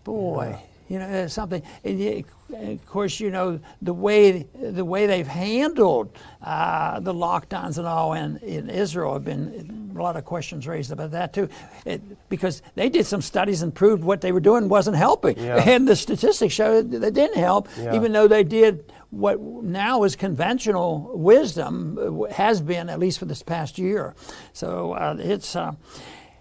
Boy. 0.04 0.58
Yeah 0.60 0.73
you 0.88 0.98
know, 0.98 1.06
uh, 1.06 1.28
something. 1.28 1.62
And 1.84 2.24
of 2.52 2.86
course, 2.86 3.20
you 3.20 3.30
know 3.30 3.58
the 3.82 3.94
way 3.94 4.46
the 4.60 4.84
way 4.84 5.06
they've 5.06 5.26
handled 5.26 6.16
uh, 6.42 7.00
the 7.00 7.12
lockdowns 7.12 7.78
and 7.78 7.86
all 7.86 8.12
in, 8.12 8.36
in 8.38 8.68
Israel 8.68 9.14
have 9.14 9.24
been 9.24 9.92
a 9.96 10.02
lot 10.02 10.16
of 10.16 10.24
questions 10.24 10.66
raised 10.66 10.92
about 10.92 11.12
that 11.12 11.32
too, 11.32 11.48
it, 11.86 12.02
because 12.28 12.62
they 12.74 12.88
did 12.88 13.06
some 13.06 13.22
studies 13.22 13.62
and 13.62 13.74
proved 13.74 14.04
what 14.04 14.20
they 14.20 14.32
were 14.32 14.40
doing 14.40 14.68
wasn't 14.68 14.96
helping, 14.96 15.38
yeah. 15.38 15.56
and 15.66 15.88
the 15.88 15.96
statistics 15.96 16.54
showed 16.54 16.90
that 16.90 17.02
it 17.02 17.14
didn't 17.14 17.38
help, 17.38 17.68
yeah. 17.78 17.94
even 17.94 18.12
though 18.12 18.28
they 18.28 18.44
did 18.44 18.92
what 19.10 19.40
now 19.40 20.02
is 20.02 20.16
conventional 20.16 21.10
wisdom 21.14 21.98
uh, 21.98 22.32
has 22.32 22.60
been 22.60 22.88
at 22.88 22.98
least 22.98 23.18
for 23.18 23.26
this 23.26 23.42
past 23.42 23.78
year. 23.78 24.14
So 24.52 24.92
uh, 24.92 25.16
it's. 25.18 25.56
Uh, 25.56 25.74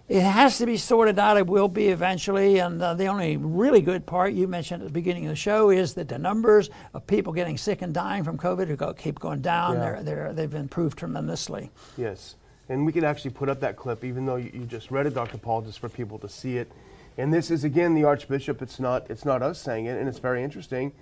it 0.08 0.20
has 0.20 0.58
to 0.58 0.66
be 0.66 0.76
sorted 0.76 1.18
out. 1.18 1.36
It 1.36 1.46
will 1.46 1.68
be 1.68 1.88
eventually. 1.88 2.58
And 2.58 2.82
uh, 2.82 2.94
the 2.94 3.06
only 3.06 3.36
really 3.36 3.80
good 3.80 4.04
part 4.04 4.34
you 4.34 4.46
mentioned 4.46 4.82
at 4.82 4.88
the 4.88 4.92
beginning 4.92 5.24
of 5.24 5.30
the 5.30 5.36
show 5.36 5.70
is 5.70 5.94
that 5.94 6.08
the 6.08 6.18
numbers 6.18 6.68
of 6.92 7.06
people 7.06 7.32
getting 7.32 7.56
sick 7.56 7.80
and 7.80 7.94
dying 7.94 8.22
from 8.22 8.36
COVID 8.36 8.76
go, 8.76 8.92
keep 8.92 9.18
going 9.18 9.40
down. 9.40 9.74
Yeah. 9.74 9.80
They're, 9.80 10.02
they're, 10.02 10.32
they've 10.34 10.54
improved 10.54 10.98
tremendously. 10.98 11.70
Yes. 11.96 12.34
And 12.68 12.84
we 12.84 12.92
can 12.92 13.04
actually 13.04 13.30
put 13.30 13.48
up 13.48 13.60
that 13.60 13.76
clip, 13.76 14.04
even 14.04 14.26
though 14.26 14.36
you, 14.36 14.50
you 14.52 14.64
just 14.64 14.90
read 14.90 15.06
it, 15.06 15.14
Dr. 15.14 15.38
Paul, 15.38 15.62
just 15.62 15.78
for 15.78 15.88
people 15.88 16.18
to 16.18 16.28
see 16.28 16.58
it. 16.58 16.70
And 17.16 17.32
this 17.32 17.50
is 17.50 17.64
again 17.64 17.94
the 17.94 18.04
Archbishop. 18.04 18.60
It's 18.60 18.80
not 18.80 19.08
it's 19.08 19.24
not 19.24 19.40
us 19.40 19.60
saying 19.60 19.86
it, 19.86 19.98
and 19.98 20.08
it's 20.08 20.18
very 20.18 20.42
interesting. 20.42 20.92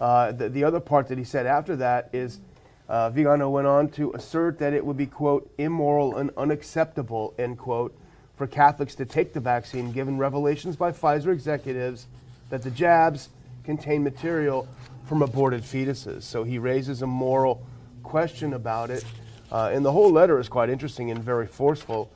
Uh, 0.00 0.32
the, 0.32 0.48
the 0.48 0.64
other 0.64 0.80
part 0.80 1.06
that 1.08 1.18
he 1.18 1.24
said 1.24 1.46
after 1.46 1.76
that 1.76 2.08
is 2.12 2.40
uh, 2.88 3.10
Vigano 3.10 3.48
went 3.50 3.68
on 3.68 3.88
to 3.90 4.12
assert 4.14 4.58
that 4.58 4.72
it 4.72 4.84
would 4.84 4.96
be 4.96 5.06
quote 5.06 5.48
immoral 5.58 6.16
and 6.16 6.30
unacceptable 6.36 7.34
end 7.38 7.56
quote 7.58 7.96
for 8.40 8.46
Catholics 8.46 8.94
to 8.94 9.04
take 9.04 9.34
the 9.34 9.40
vaccine, 9.40 9.92
given 9.92 10.16
revelations 10.16 10.74
by 10.74 10.90
Pfizer 10.90 11.30
executives 11.30 12.06
that 12.48 12.62
the 12.62 12.70
jabs 12.70 13.28
contain 13.64 14.02
material 14.02 14.66
from 15.04 15.20
aborted 15.20 15.60
fetuses. 15.60 16.22
So 16.22 16.42
he 16.42 16.58
raises 16.58 17.02
a 17.02 17.06
moral 17.06 17.62
question 18.02 18.54
about 18.54 18.88
it. 18.88 19.04
Uh, 19.52 19.68
and 19.74 19.84
the 19.84 19.92
whole 19.92 20.10
letter 20.10 20.40
is 20.40 20.48
quite 20.48 20.70
interesting 20.70 21.10
and 21.10 21.22
very 21.22 21.46
forceful. 21.46 22.10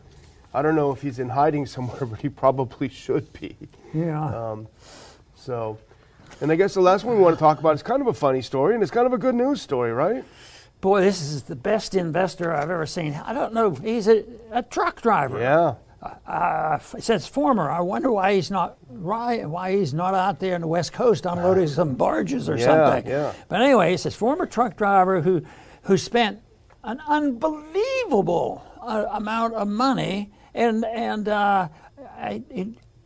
I 0.54 0.62
don't 0.62 0.74
know 0.74 0.92
if 0.92 1.02
he's 1.02 1.18
in 1.18 1.28
hiding 1.28 1.66
somewhere, 1.76 2.06
but 2.06 2.22
he 2.22 2.30
probably 2.30 2.88
should 2.88 3.30
be. 3.34 3.54
Yeah. 3.92 4.24
Um, 4.24 4.66
so, 5.34 5.76
and 6.40 6.50
I 6.50 6.54
guess 6.54 6.72
the 6.72 6.80
last 6.80 7.04
one 7.04 7.16
we 7.16 7.22
want 7.22 7.36
to 7.36 7.40
talk 7.40 7.58
about 7.58 7.74
is 7.74 7.82
kind 7.82 8.00
of 8.00 8.06
a 8.06 8.14
funny 8.14 8.40
story, 8.40 8.72
and 8.72 8.82
it's 8.82 8.90
kind 8.90 9.06
of 9.06 9.12
a 9.12 9.18
good 9.18 9.34
news 9.34 9.60
story, 9.60 9.92
right? 9.92 10.24
Boy, 10.80 11.02
this 11.02 11.20
is 11.20 11.42
the 11.42 11.56
best 11.56 11.94
investor 11.94 12.50
I've 12.50 12.70
ever 12.70 12.86
seen. 12.86 13.12
I 13.12 13.34
don't 13.34 13.52
know. 13.52 13.72
He's 13.74 14.08
a, 14.08 14.24
a 14.52 14.62
truck 14.62 15.02
driver. 15.02 15.38
Yeah 15.38 15.74
uh, 16.26 16.78
it 16.96 17.02
says 17.02 17.26
former. 17.26 17.70
I 17.70 17.80
wonder 17.80 18.12
why 18.12 18.34
he's 18.34 18.50
not 18.50 18.76
why, 18.88 19.44
why 19.44 19.76
he's 19.76 19.94
not 19.94 20.14
out 20.14 20.40
there 20.40 20.54
on 20.54 20.60
the 20.60 20.66
west 20.66 20.92
coast 20.92 21.26
unloading 21.26 21.68
some 21.68 21.94
barges 21.94 22.48
or 22.48 22.56
yeah, 22.56 22.64
something. 22.64 23.10
Yeah. 23.10 23.32
But 23.48 23.62
anyway, 23.62 23.94
it 23.94 23.98
says 23.98 24.14
former 24.14 24.46
truck 24.46 24.76
driver 24.76 25.20
who 25.20 25.42
who 25.82 25.96
spent 25.96 26.40
an 26.82 27.00
unbelievable 27.06 28.64
uh, 28.82 29.06
amount 29.12 29.54
of 29.54 29.68
money 29.68 30.32
and 30.54 30.84
and 30.84 31.28
uh, 31.28 31.68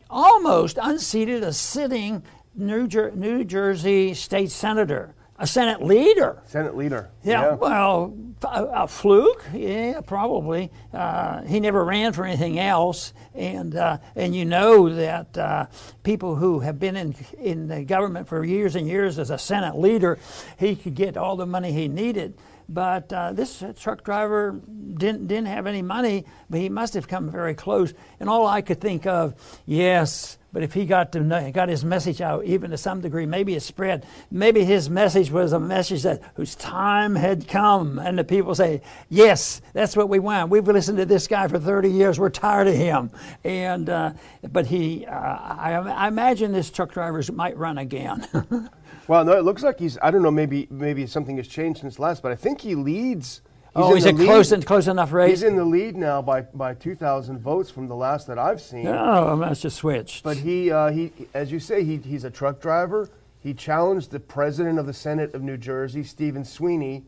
almost 0.09 0.77
unseated 0.81 1.43
a 1.43 1.53
sitting 1.53 2.23
New, 2.55 2.87
Jer- 2.87 3.11
New 3.15 3.43
Jersey 3.45 4.13
state 4.13 4.51
senator, 4.51 5.15
a 5.39 5.47
Senate 5.47 5.81
leader. 5.81 6.41
Senate 6.45 6.75
leader. 6.75 7.09
Yeah, 7.23 7.53
well, 7.53 8.13
a, 8.43 8.65
a, 8.65 8.87
fluke, 8.87 9.45
yeah, 9.53 10.01
probably. 10.01 10.69
Uh, 10.93 11.43
he 11.43 11.61
never 11.61 11.83
ran 11.83 12.11
for 12.11 12.25
anything 12.25 12.59
else, 12.59 13.13
and 13.33 13.75
uh, 13.75 13.99
and 14.15 14.35
you 14.35 14.43
know 14.43 14.93
that 14.93 15.37
uh, 15.37 15.67
people 16.03 16.35
who 16.35 16.59
have 16.59 16.77
been 16.77 16.97
in 16.97 17.15
in 17.39 17.67
the 17.67 17.83
government 17.83 18.27
for 18.27 18.43
years 18.43 18.75
and 18.75 18.85
years 18.87 19.17
as 19.17 19.29
a 19.29 19.37
Senate 19.37 19.77
leader, 19.77 20.19
he 20.57 20.75
could 20.75 20.95
get 20.95 21.15
all 21.15 21.37
the 21.37 21.45
money 21.45 21.71
he 21.71 21.87
needed. 21.87 22.37
But 22.67 23.11
uh, 23.11 23.31
this 23.31 23.63
truck 23.79 24.03
driver 24.03 24.51
didn't 24.51 25.27
didn't 25.27 25.47
have 25.47 25.67
any 25.67 25.81
money, 25.81 26.25
but 26.49 26.59
he 26.59 26.67
must 26.67 26.93
have 26.95 27.07
come 27.07 27.31
very 27.31 27.55
close. 27.55 27.93
And 28.19 28.29
all 28.29 28.45
I 28.45 28.61
could 28.61 28.81
think 28.81 29.07
of, 29.07 29.35
yes, 29.65 30.37
but 30.51 30.63
if 30.63 30.73
he 30.73 30.85
got 30.85 31.11
to 31.11 31.19
know, 31.19 31.51
got 31.51 31.69
his 31.69 31.85
message 31.85 32.21
out, 32.21 32.45
even 32.45 32.71
to 32.71 32.77
some 32.77 33.01
degree, 33.01 33.25
maybe 33.25 33.55
it 33.55 33.61
spread. 33.61 34.05
Maybe 34.31 34.65
his 34.65 34.89
message 34.89 35.31
was 35.31 35.53
a 35.53 35.59
message 35.59 36.03
that 36.03 36.21
whose 36.35 36.55
time 36.55 37.15
had 37.15 37.47
come, 37.47 37.99
and 37.99 38.17
the 38.17 38.23
people 38.23 38.55
say, 38.55 38.81
"Yes, 39.09 39.61
that's 39.73 39.95
what 39.95 40.09
we 40.09 40.19
want. 40.19 40.49
We've 40.49 40.67
listened 40.67 40.97
to 40.97 41.05
this 41.05 41.27
guy 41.27 41.47
for 41.47 41.59
30 41.59 41.89
years. 41.89 42.19
We're 42.19 42.29
tired 42.29 42.67
of 42.67 42.75
him." 42.75 43.11
And 43.43 43.89
uh, 43.89 44.13
but 44.51 44.65
he, 44.65 45.05
uh, 45.05 45.11
I, 45.11 45.73
I 45.73 46.07
imagine 46.07 46.51
this 46.51 46.69
truck 46.69 46.93
driver 46.93 47.21
might 47.31 47.57
run 47.57 47.77
again. 47.77 48.27
Well, 49.09 49.25
no, 49.25 49.31
it 49.31 49.43
looks 49.43 49.63
like 49.63 49.79
he's. 49.79 49.97
I 50.03 50.11
don't 50.11 50.21
know. 50.21 50.29
Maybe 50.29 50.67
maybe 50.69 51.07
something 51.07 51.37
has 51.37 51.47
changed 51.47 51.79
since 51.79 51.97
last, 51.97 52.21
but 52.21 52.31
I 52.31 52.35
think 52.35 52.61
he 52.61 52.75
leads. 52.75 53.41
He's 53.75 53.83
oh, 53.83 53.93
he's 53.93 54.05
a 54.05 54.13
close 54.13 54.51
and 54.51 54.65
close 54.65 54.87
enough 54.87 55.11
race. 55.11 55.29
He's 55.29 55.43
in 55.43 55.55
the 55.55 55.65
lead 55.65 55.95
now 55.95 56.21
by 56.21 56.41
by 56.41 56.73
2,000 56.73 57.39
votes 57.39 57.69
from 57.69 57.87
the 57.87 57.95
last 57.95 58.27
that 58.27 58.39
I've 58.39 58.61
seen. 58.61 58.87
Oh, 58.87 59.37
that's 59.37 59.61
just 59.61 59.77
switched. 59.77 60.23
But 60.23 60.37
he 60.37 60.71
uh, 60.71 60.89
he 60.91 61.11
as 61.33 61.51
you 61.51 61.59
say 61.59 61.83
he 61.83 61.97
he's 61.97 62.23
a 62.23 62.31
truck 62.31 62.61
driver. 62.61 63.09
He 63.41 63.53
challenged 63.53 64.11
the 64.11 64.19
president 64.19 64.79
of 64.79 64.85
the 64.85 64.93
Senate 64.93 65.33
of 65.33 65.41
New 65.43 65.57
Jersey, 65.57 66.03
Stephen 66.03 66.43
Sweeney. 66.43 67.03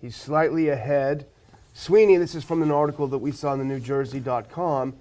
He's 0.00 0.14
slightly 0.14 0.68
ahead. 0.68 1.26
Sweeney, 1.72 2.16
this 2.16 2.34
is 2.34 2.44
from 2.44 2.62
an 2.62 2.70
article 2.70 3.08
that 3.08 3.18
we 3.18 3.32
saw 3.32 3.52
in 3.54 3.66
the 3.66 3.74
NewJersey.com. 3.74 4.94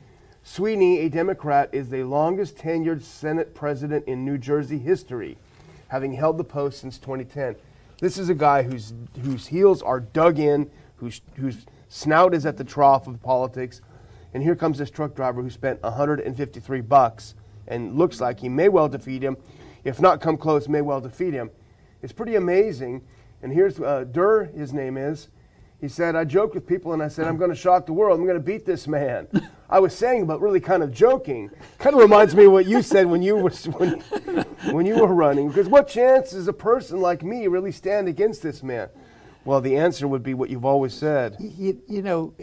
Sweeney, 0.44 1.00
a 1.00 1.10
Democrat, 1.10 1.70
is 1.72 1.90
the 1.90 2.04
longest 2.04 2.58
tenured 2.58 3.04
Senate 3.04 3.54
president 3.54 4.06
in 4.08 4.26
New 4.26 4.38
Jersey 4.38 4.80
history 4.80 5.38
having 5.88 6.14
held 6.14 6.38
the 6.38 6.44
post 6.44 6.80
since 6.80 6.98
2010. 6.98 7.56
This 8.00 8.18
is 8.18 8.30
a 8.30 8.36
guy 8.36 8.64
whose, 8.64 8.94
whose 9.24 9.48
heels 9.48 9.82
are 9.82 10.00
dug 10.00 10.40
in, 10.40 10.70
whose, 10.98 11.22
whose 11.36 11.66
snout 11.90 12.34
is 12.34 12.46
at 12.46 12.58
the 12.58 12.64
trough 12.64 13.08
of 13.08 13.22
politics. 13.22 13.82
And 14.34 14.44
here 14.44 14.56
comes 14.56 14.78
this 14.78 14.90
truck 14.90 15.16
driver 15.16 15.42
who 15.42 15.50
spent 15.50 15.82
153 15.84 16.82
bucks 16.82 17.36
and 17.68 17.98
looks 17.98 18.20
like 18.22 18.40
he 18.40 18.50
may 18.50 18.70
well 18.70 18.90
defeat 18.90 19.24
him. 19.24 19.38
If 19.84 20.02
not 20.02 20.22
come 20.22 20.38
close, 20.38 20.68
may 20.68 20.82
well 20.82 21.02
defeat 21.02 21.34
him. 21.34 21.52
It's 22.02 22.14
pretty 22.14 22.36
amazing. 22.36 23.02
And 23.42 23.54
here's 23.54 23.80
uh, 23.80 24.06
Durr, 24.12 24.46
his 24.46 24.74
name 24.74 24.98
is. 24.98 25.30
He 25.82 25.90
said, 25.90 26.16
I 26.16 26.24
joked 26.24 26.56
with 26.56 26.66
people 26.66 26.94
and 26.94 27.04
I 27.04 27.10
said, 27.10 27.28
I'm 27.28 27.38
going 27.38 27.50
to 27.50 27.56
shock 27.56 27.86
the 27.86 27.94
world. 27.94 28.20
I'm 28.20 28.26
going 28.26 28.38
to 28.38 28.44
beat 28.44 28.66
this 28.66 28.88
man. 28.88 29.28
I 29.70 29.80
was 29.80 29.96
saying, 29.96 30.26
but 30.26 30.42
really 30.42 30.60
kind 30.60 30.84
of 30.84 30.92
joking. 30.92 31.50
Kind 31.80 31.96
of 31.96 32.02
reminds 32.02 32.36
me 32.36 32.46
of 32.46 32.52
what 32.52 32.66
you 32.66 32.82
said 32.82 33.08
when 33.08 33.22
you 33.22 33.36
were 33.36 33.50
when, 33.50 34.00
when 34.72 34.86
you 34.86 34.98
were 34.98 35.14
running. 35.14 35.50
Because 35.50 35.68
what 35.68 35.88
chance 35.88 36.32
does 36.32 36.48
a 36.48 36.54
person 36.54 37.02
like 37.02 37.24
me 37.24 37.48
really 37.48 37.72
stand 37.72 38.08
against 38.08 38.42
this 38.42 38.64
man? 38.64 38.90
Well, 39.46 39.62
the 39.62 39.78
answer 39.78 40.08
would 40.08 40.24
be 40.24 40.34
what 40.34 40.50
you've 40.50 40.66
always 40.66 40.94
said. 40.94 41.38
You, 41.40 41.82
you 41.88 42.02
know, 42.02 42.34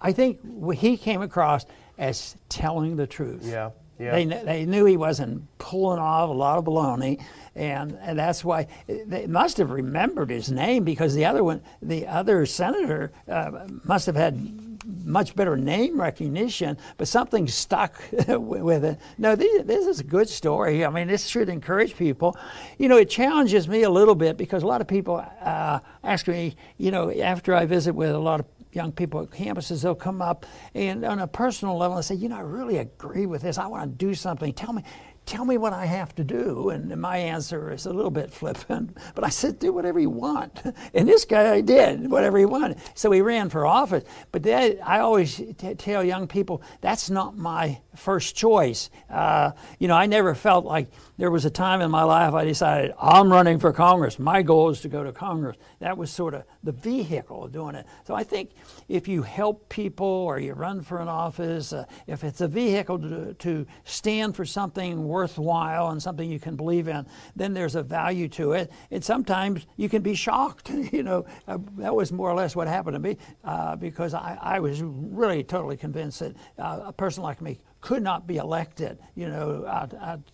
I 0.00 0.12
think 0.12 0.40
he 0.76 0.96
came 0.96 1.20
across 1.20 1.66
as 1.98 2.36
telling 2.48 2.96
the 2.96 3.06
truth. 3.06 3.44
Yeah. 3.44 3.70
Yeah. 3.98 4.12
They, 4.12 4.24
they 4.24 4.66
knew 4.66 4.84
he 4.86 4.96
wasn't 4.96 5.46
pulling 5.58 6.00
off 6.00 6.28
a 6.28 6.32
lot 6.32 6.58
of 6.58 6.64
baloney, 6.64 7.22
and, 7.54 7.96
and 8.02 8.18
that's 8.18 8.44
why 8.44 8.66
they 8.88 9.28
must 9.28 9.56
have 9.58 9.70
remembered 9.70 10.30
his 10.30 10.50
name 10.50 10.82
because 10.82 11.14
the 11.14 11.24
other 11.24 11.44
one, 11.44 11.62
the 11.80 12.06
other 12.08 12.44
senator, 12.44 13.12
uh, 13.28 13.68
must 13.84 14.06
have 14.06 14.16
had 14.16 14.73
much 14.84 15.34
better 15.34 15.56
name 15.56 16.00
recognition, 16.00 16.76
but 16.96 17.08
something 17.08 17.48
stuck 17.48 18.02
with 18.28 18.84
it. 18.84 18.98
No, 19.18 19.34
this, 19.36 19.86
is 19.86 20.00
a 20.00 20.04
good 20.04 20.28
story. 20.28 20.84
I 20.84 20.90
mean, 20.90 21.08
this 21.08 21.26
should 21.26 21.48
encourage 21.48 21.96
people. 21.96 22.36
You 22.78 22.88
know, 22.88 22.96
it 22.96 23.10
challenges 23.10 23.68
me 23.68 23.82
a 23.82 23.90
little 23.90 24.14
bit 24.14 24.36
because 24.36 24.62
a 24.62 24.66
lot 24.66 24.80
of 24.80 24.88
people 24.88 25.24
uh, 25.40 25.80
ask 26.02 26.28
me, 26.28 26.56
you 26.78 26.90
know, 26.90 27.10
after 27.10 27.54
I 27.54 27.66
visit 27.66 27.94
with 27.94 28.10
a 28.10 28.18
lot 28.18 28.40
of 28.40 28.46
young 28.72 28.92
people 28.92 29.22
at 29.22 29.30
campuses, 29.30 29.82
they'll 29.82 29.94
come 29.94 30.20
up 30.20 30.46
and 30.74 31.04
on 31.04 31.20
a 31.20 31.26
personal 31.26 31.76
level 31.76 31.96
and 31.96 32.04
say, 32.04 32.14
you 32.14 32.28
know, 32.28 32.36
I 32.36 32.40
really 32.40 32.78
agree 32.78 33.26
with 33.26 33.42
this. 33.42 33.58
I 33.58 33.66
want 33.66 33.98
to 33.98 34.06
do 34.06 34.14
something. 34.14 34.52
Tell 34.52 34.72
me, 34.72 34.82
tell 35.26 35.44
me 35.44 35.56
what 35.56 35.72
I 35.72 35.86
have 35.86 36.14
to 36.16 36.24
do. 36.24 36.70
And 36.70 36.94
my 37.00 37.16
answer 37.16 37.72
is 37.72 37.86
a 37.86 37.92
little 37.92 38.10
bit 38.10 38.30
flippant, 38.30 38.96
but 39.14 39.24
I 39.24 39.28
said, 39.28 39.58
do 39.58 39.72
whatever 39.72 39.98
you 39.98 40.10
want. 40.10 40.62
And 40.94 41.08
this 41.08 41.24
guy 41.24 41.60
did 41.60 42.10
whatever 42.10 42.38
he 42.38 42.44
wanted. 42.44 42.78
So 42.94 43.10
he 43.10 43.20
ran 43.20 43.48
for 43.48 43.66
office. 43.66 44.04
But 44.30 44.42
that, 44.44 44.78
I 44.86 45.00
always 45.00 45.36
t- 45.36 45.74
tell 45.74 46.04
young 46.04 46.28
people, 46.28 46.62
that's 46.80 47.10
not 47.10 47.36
my 47.36 47.80
first 47.96 48.36
choice. 48.36 48.90
Uh, 49.10 49.52
you 49.78 49.88
know, 49.88 49.94
I 49.94 50.06
never 50.06 50.34
felt 50.34 50.64
like 50.64 50.88
there 51.16 51.30
was 51.30 51.44
a 51.44 51.50
time 51.50 51.80
in 51.80 51.90
my 51.90 52.02
life 52.02 52.34
I 52.34 52.44
decided, 52.44 52.92
I'm 53.00 53.32
running 53.32 53.58
for 53.58 53.72
Congress. 53.72 54.18
My 54.18 54.42
goal 54.42 54.70
is 54.70 54.80
to 54.82 54.88
go 54.88 55.02
to 55.02 55.12
Congress. 55.12 55.56
That 55.80 55.96
was 55.96 56.10
sort 56.10 56.34
of 56.34 56.44
the 56.64 56.72
vehicle 56.72 57.44
of 57.44 57.52
doing 57.52 57.74
it. 57.74 57.86
So 58.04 58.14
I 58.14 58.24
think 58.24 58.50
if 58.88 59.06
you 59.06 59.22
help 59.22 59.68
people 59.68 60.06
or 60.06 60.38
you 60.40 60.54
run 60.54 60.82
for 60.82 60.98
an 60.98 61.08
office, 61.08 61.72
uh, 61.72 61.84
if 62.06 62.24
it's 62.24 62.40
a 62.40 62.48
vehicle 62.48 62.98
to, 62.98 63.34
to 63.34 63.66
stand 63.84 64.34
for 64.34 64.44
something 64.44 65.06
worthwhile 65.06 65.90
and 65.90 66.02
something 66.02 66.30
you 66.30 66.40
can 66.40 66.56
believe 66.56 66.88
in, 66.88 67.06
then 67.36 67.54
there's 67.54 67.74
a 67.74 67.82
value 67.82 68.28
to 68.28 68.52
it. 68.52 68.72
And 68.90 69.04
sometimes 69.04 69.66
you 69.76 69.88
can 69.88 70.02
be 70.02 70.14
shocked. 70.14 70.70
you 70.92 71.02
know, 71.02 71.26
uh, 71.46 71.58
that 71.76 71.94
was 71.94 72.10
more 72.10 72.30
or 72.30 72.34
less 72.34 72.56
what 72.56 72.66
happened 72.66 72.94
to 72.94 73.00
me 73.00 73.18
uh, 73.44 73.76
because 73.76 74.14
I, 74.14 74.38
I, 74.40 74.60
was 74.60 74.82
really 74.82 75.44
totally 75.44 75.76
convinced 75.76 76.20
that 76.20 76.34
uh, 76.58 76.80
a 76.86 76.92
person 76.92 77.22
like 77.22 77.42
me 77.42 77.60
could 77.80 78.02
not 78.02 78.26
be 78.26 78.38
elected, 78.38 78.98
you 79.14 79.28
know, 79.28 79.64
uh, 79.64 79.86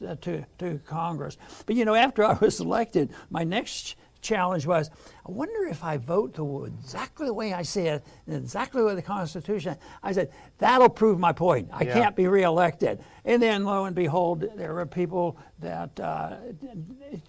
uh, 0.06 0.14
to, 0.20 0.46
to 0.58 0.80
Congress. 0.86 1.36
But, 1.66 1.74
you 1.74 1.84
know, 1.84 1.96
after 1.96 2.24
I 2.24 2.34
was 2.34 2.60
elected, 2.60 3.12
my 3.28 3.42
next 3.42 3.96
challenge 4.20 4.66
was 4.66 4.90
I 5.30 5.32
wonder 5.32 5.66
if 5.66 5.84
I 5.84 5.96
vote 5.96 6.34
the, 6.34 6.64
exactly 6.64 7.26
the 7.26 7.34
way 7.34 7.52
I 7.52 7.62
said, 7.62 8.02
exactly 8.26 8.80
the 8.80 8.86
way 8.88 8.94
the 8.96 9.02
Constitution. 9.02 9.76
I 10.02 10.10
said, 10.12 10.30
that'll 10.58 10.88
prove 10.88 11.20
my 11.20 11.32
point. 11.32 11.68
I 11.72 11.84
yeah. 11.84 11.92
can't 11.92 12.16
be 12.16 12.26
reelected. 12.26 13.00
And 13.24 13.40
then 13.40 13.64
lo 13.64 13.84
and 13.84 13.94
behold, 13.94 14.44
there 14.56 14.74
were 14.74 14.86
people 14.86 15.38
that 15.60 16.00
uh, 16.00 16.36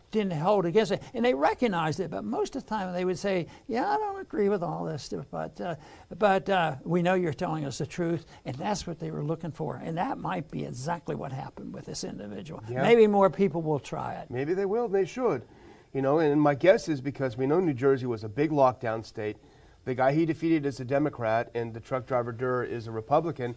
didn't 0.10 0.32
hold 0.32 0.66
against 0.66 0.94
it. 0.94 1.04
And 1.14 1.24
they 1.24 1.34
recognized 1.34 2.00
it, 2.00 2.10
but 2.10 2.24
most 2.24 2.56
of 2.56 2.64
the 2.64 2.70
time 2.70 2.92
they 2.94 3.06
would 3.06 3.20
say, 3.20 3.46
yeah, 3.68 3.88
I 3.88 3.98
don't 3.98 4.22
agree 4.22 4.50
with 4.50 4.64
all 4.64 4.86
this 4.86 5.04
stuff, 5.04 5.26
but, 5.30 5.60
uh, 5.62 5.76
but 6.18 6.50
uh, 6.50 6.78
we 6.84 7.04
know 7.04 7.14
you're 7.14 7.34
telling 7.34 7.66
us 7.66 7.78
the 7.78 7.86
truth. 7.86 8.26
And 8.46 8.56
that's 8.56 8.88
what 8.88 9.00
they 9.00 9.12
were 9.12 9.24
looking 9.24 9.52
for. 9.52 9.76
And 9.84 9.96
that 9.98 10.18
might 10.18 10.50
be 10.50 10.66
exactly 10.66 11.14
what 11.14 11.32
happened 11.32 11.74
with 11.74 11.86
this 11.86 12.04
individual. 12.04 12.64
Maybe 12.68 13.06
more 13.06 13.30
people 13.30 13.62
will 13.62 13.80
try 13.80 14.14
it. 14.16 14.32
Maybe 14.32 14.54
they 14.54 14.66
will. 14.66 14.88
They 14.88 15.06
should. 15.06 15.44
You 15.94 16.02
know, 16.02 16.20
and 16.20 16.40
my 16.40 16.56
guess 16.56 16.88
is 16.88 17.02
because 17.02 17.38
we 17.38 17.46
know 17.46 17.60
New 17.60 17.74
Jersey 17.74 18.06
was 18.06 18.24
a 18.24 18.30
big 18.30 18.52
lockdown 18.52 19.06
state. 19.06 19.36
The 19.84 19.94
guy 19.94 20.14
he 20.14 20.26
defeated 20.26 20.66
is 20.66 20.80
a 20.80 20.86
Democrat, 20.86 21.52
and 21.54 21.74
the 21.74 21.82
truck 21.82 22.06
driver 22.06 22.32
Durr 22.32 22.64
is 22.64 22.88
a 22.88 22.92
Republican. 22.92 23.56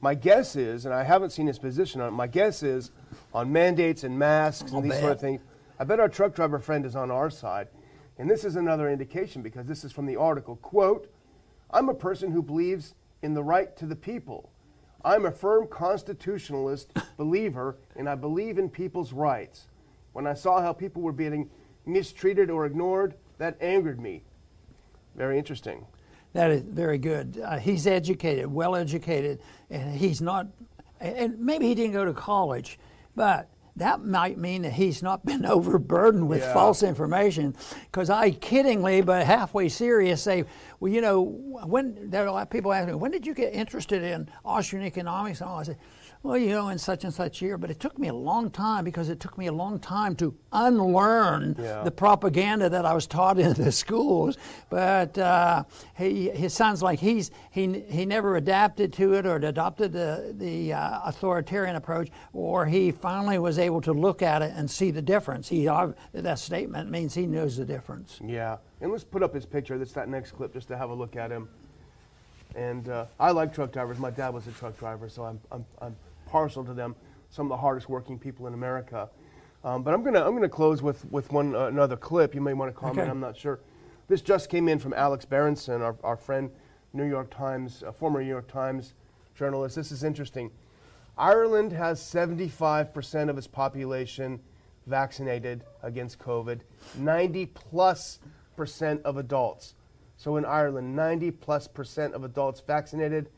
My 0.00 0.14
guess 0.14 0.56
is, 0.56 0.86
and 0.86 0.94
I 0.94 1.02
haven't 1.02 1.30
seen 1.30 1.46
his 1.46 1.58
position 1.58 2.00
on 2.00 2.08
it, 2.08 2.12
my 2.12 2.26
guess 2.26 2.62
is 2.62 2.90
on 3.34 3.52
mandates 3.52 4.02
and 4.02 4.18
masks 4.18 4.70
and 4.70 4.76
I'll 4.76 4.82
these 4.82 4.98
sort 4.98 5.12
of 5.12 5.20
things, 5.20 5.40
I 5.78 5.84
bet 5.84 6.00
our 6.00 6.08
truck 6.08 6.34
driver 6.34 6.58
friend 6.58 6.86
is 6.86 6.96
on 6.96 7.10
our 7.10 7.28
side. 7.28 7.68
And 8.18 8.30
this 8.30 8.44
is 8.44 8.56
another 8.56 8.88
indication 8.88 9.42
because 9.42 9.66
this 9.66 9.84
is 9.84 9.92
from 9.92 10.06
the 10.06 10.16
article. 10.16 10.56
Quote, 10.56 11.12
I'm 11.70 11.88
a 11.88 11.94
person 11.94 12.30
who 12.30 12.42
believes 12.42 12.94
in 13.22 13.34
the 13.34 13.42
right 13.42 13.76
to 13.76 13.86
the 13.86 13.96
people. 13.96 14.50
I'm 15.04 15.26
a 15.26 15.32
firm 15.32 15.66
constitutionalist 15.66 16.92
believer, 17.18 17.76
and 17.96 18.08
I 18.08 18.14
believe 18.14 18.58
in 18.58 18.70
people's 18.70 19.12
rights. 19.12 19.66
When 20.12 20.26
I 20.26 20.34
saw 20.34 20.62
how 20.62 20.72
people 20.72 21.02
were 21.02 21.12
being 21.12 21.50
mistreated 21.86 22.50
or 22.50 22.66
ignored, 22.66 23.14
that 23.38 23.56
angered 23.60 24.00
me. 24.00 24.22
Very 25.16 25.38
interesting. 25.38 25.86
That 26.32 26.50
is 26.50 26.62
very 26.62 26.98
good. 26.98 27.40
Uh, 27.42 27.58
he's 27.58 27.86
educated, 27.86 28.46
well 28.46 28.74
educated, 28.74 29.40
and 29.70 29.96
he's 29.96 30.20
not, 30.20 30.48
and 31.00 31.38
maybe 31.38 31.66
he 31.68 31.74
didn't 31.74 31.92
go 31.92 32.04
to 32.04 32.12
college, 32.12 32.78
but 33.14 33.48
that 33.76 34.04
might 34.04 34.38
mean 34.38 34.62
that 34.62 34.72
he's 34.72 35.02
not 35.02 35.24
been 35.26 35.44
overburdened 35.44 36.28
with 36.28 36.40
yeah. 36.40 36.52
false 36.52 36.82
information. 36.82 37.54
Because 37.86 38.10
I 38.10 38.32
kiddingly, 38.32 39.04
but 39.04 39.26
halfway 39.26 39.68
serious, 39.68 40.22
say, 40.22 40.44
well, 40.80 40.92
you 40.92 41.00
know, 41.00 41.22
when 41.22 42.10
there 42.10 42.24
are 42.24 42.26
a 42.26 42.32
lot 42.32 42.42
of 42.42 42.50
people 42.50 42.72
ask 42.72 42.88
me, 42.88 42.94
when 42.94 43.10
did 43.10 43.26
you 43.26 43.34
get 43.34 43.52
interested 43.54 44.02
in 44.02 44.28
Austrian 44.44 44.84
economics? 44.84 45.40
And 45.40 45.50
all 45.50 45.60
I 45.60 45.62
say, 45.64 45.76
well, 46.24 46.38
you 46.38 46.48
know, 46.48 46.70
in 46.70 46.78
such 46.78 47.04
and 47.04 47.12
such 47.12 47.42
year, 47.42 47.58
but 47.58 47.70
it 47.70 47.78
took 47.78 47.98
me 47.98 48.08
a 48.08 48.14
long 48.14 48.50
time 48.50 48.82
because 48.82 49.10
it 49.10 49.20
took 49.20 49.36
me 49.36 49.46
a 49.46 49.52
long 49.52 49.78
time 49.78 50.16
to 50.16 50.34
unlearn 50.52 51.54
Yeah. 51.58 51.82
the 51.82 51.90
propaganda 51.90 52.70
that 52.70 52.86
I 52.86 52.94
was 52.94 53.06
taught 53.06 53.38
in 53.46 53.52
the 53.52 53.70
schools. 53.70 54.38
But 54.70 55.18
uh, 55.18 55.64
he, 55.98 56.48
sounds 56.48 56.82
like 56.82 56.98
he's 56.98 57.30
he 57.50 57.80
he 57.90 58.06
never 58.06 58.36
adapted 58.36 58.90
to 58.94 59.12
it 59.12 59.26
or 59.26 59.36
adopted 59.36 59.92
the 59.92 60.34
the 60.38 60.72
uh, 60.72 61.00
authoritarian 61.04 61.76
approach, 61.76 62.08
or 62.32 62.64
he 62.64 62.90
finally 62.90 63.38
was 63.38 63.58
able 63.58 63.82
to 63.82 63.92
look 63.92 64.22
at 64.22 64.40
it 64.40 64.52
and 64.56 64.70
see 64.70 64.90
the 64.90 65.02
difference. 65.02 65.46
He 65.50 65.68
ob- 65.68 65.94
that 66.14 66.38
statement 66.38 66.90
means 66.90 67.12
he 67.12 67.26
knows 67.26 67.58
the 67.58 67.66
difference. 67.66 68.18
Yeah, 68.24 68.56
and 68.80 68.90
let's 68.90 69.04
put 69.04 69.22
up 69.22 69.34
his 69.34 69.44
picture. 69.44 69.76
That's 69.76 69.92
that 69.92 70.08
next 70.08 70.32
clip, 70.32 70.54
just 70.54 70.68
to 70.68 70.76
have 70.78 70.88
a 70.88 70.94
look 70.94 71.16
at 71.16 71.30
him. 71.30 71.50
And 72.56 72.88
uh, 72.88 73.06
I 73.20 73.32
like 73.32 73.52
truck 73.52 73.72
drivers. 73.72 73.98
My 73.98 74.10
dad 74.10 74.30
was 74.32 74.46
a 74.46 74.52
truck 74.52 74.78
driver, 74.78 75.08
so 75.10 75.24
I'm, 75.24 75.40
I'm, 75.50 75.64
I'm 75.82 75.96
partial 76.34 76.64
to 76.64 76.74
them. 76.74 76.96
Some 77.30 77.46
of 77.46 77.50
the 77.50 77.56
hardest 77.56 77.88
working 77.88 78.18
people 78.18 78.48
in 78.48 78.54
America. 78.54 79.08
Um, 79.62 79.84
but 79.84 79.94
I'm 79.94 80.02
gonna 80.02 80.26
I'm 80.26 80.34
gonna 80.34 80.48
close 80.48 80.82
with 80.82 81.04
with 81.12 81.30
one 81.30 81.54
uh, 81.54 81.66
another 81.66 81.96
clip. 81.96 82.34
You 82.34 82.40
may 82.40 82.54
want 82.54 82.74
to 82.74 82.78
comment. 82.78 82.98
Okay. 82.98 83.10
I'm 83.10 83.20
not 83.20 83.36
sure. 83.36 83.60
This 84.08 84.20
just 84.20 84.50
came 84.50 84.68
in 84.68 84.80
from 84.80 84.92
Alex 84.94 85.24
Berenson, 85.24 85.80
our, 85.80 85.96
our 86.02 86.16
friend, 86.16 86.50
New 86.92 87.04
York 87.04 87.30
Times, 87.30 87.84
uh, 87.86 87.92
former 87.92 88.20
New 88.20 88.28
York 88.28 88.48
Times 88.48 88.94
journalist. 89.36 89.76
This 89.76 89.92
is 89.92 90.02
interesting. 90.02 90.50
Ireland 91.16 91.70
has 91.72 92.00
75% 92.00 93.30
of 93.30 93.38
its 93.38 93.46
population 93.46 94.40
vaccinated 94.86 95.62
against 95.84 96.18
COVID, 96.18 96.60
90 96.98 97.46
plus 97.46 98.18
percent 98.56 99.00
of 99.04 99.16
adults. 99.18 99.74
So 100.16 100.36
in 100.36 100.44
Ireland, 100.44 100.96
90 100.96 101.30
plus 101.30 101.68
percent 101.68 102.12
of 102.12 102.24
adults 102.24 102.60
vaccinated. 102.60 103.30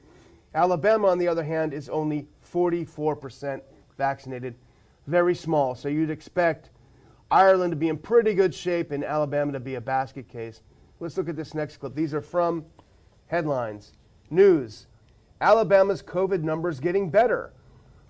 Alabama, 0.56 1.08
on 1.08 1.18
the 1.18 1.28
other 1.28 1.44
hand, 1.44 1.74
is 1.74 1.90
only 1.90 2.26
44% 2.52 3.60
vaccinated. 3.98 4.54
Very 5.06 5.34
small. 5.34 5.74
So 5.74 5.88
you'd 5.88 6.10
expect 6.10 6.70
Ireland 7.30 7.72
to 7.72 7.76
be 7.76 7.90
in 7.90 7.98
pretty 7.98 8.32
good 8.32 8.54
shape 8.54 8.90
and 8.90 9.04
Alabama 9.04 9.52
to 9.52 9.60
be 9.60 9.74
a 9.74 9.80
basket 9.80 10.28
case. 10.28 10.62
Let's 10.98 11.18
look 11.18 11.28
at 11.28 11.36
this 11.36 11.54
next 11.54 11.76
clip. 11.76 11.94
These 11.94 12.14
are 12.14 12.22
from 12.22 12.64
headlines. 13.26 13.92
News 14.30 14.86
Alabama's 15.40 16.02
COVID 16.02 16.42
numbers 16.42 16.80
getting 16.80 17.10
better. 17.10 17.52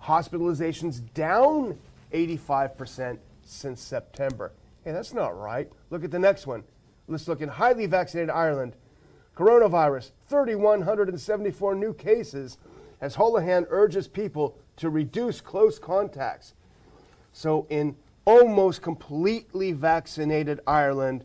Hospitalizations 0.03 1.01
down 1.13 1.77
85% 2.13 3.17
since 3.43 3.81
September. 3.81 4.53
Hey, 4.85 4.93
that's 4.93 5.13
not 5.13 5.37
right. 5.37 5.69
Look 5.89 6.05
at 6.05 6.11
the 6.11 6.19
next 6.19 6.47
one. 6.47 6.63
Let's 7.09 7.27
look 7.27 7.41
at 7.41 7.49
highly 7.49 7.85
vaccinated 7.85 8.29
Ireland. 8.29 8.77
Coronavirus, 9.37 10.11
3,174 10.29 11.75
new 11.75 11.93
cases 11.93 12.57
as 13.01 13.15
Holohan 13.15 13.67
urges 13.69 14.07
people 14.07 14.57
to 14.77 14.89
reduce 14.89 15.41
close 15.41 15.77
contacts. 15.77 16.55
So, 17.33 17.67
in 17.69 17.95
almost 18.25 18.81
completely 18.81 19.73
vaccinated 19.73 20.59
Ireland, 20.65 21.23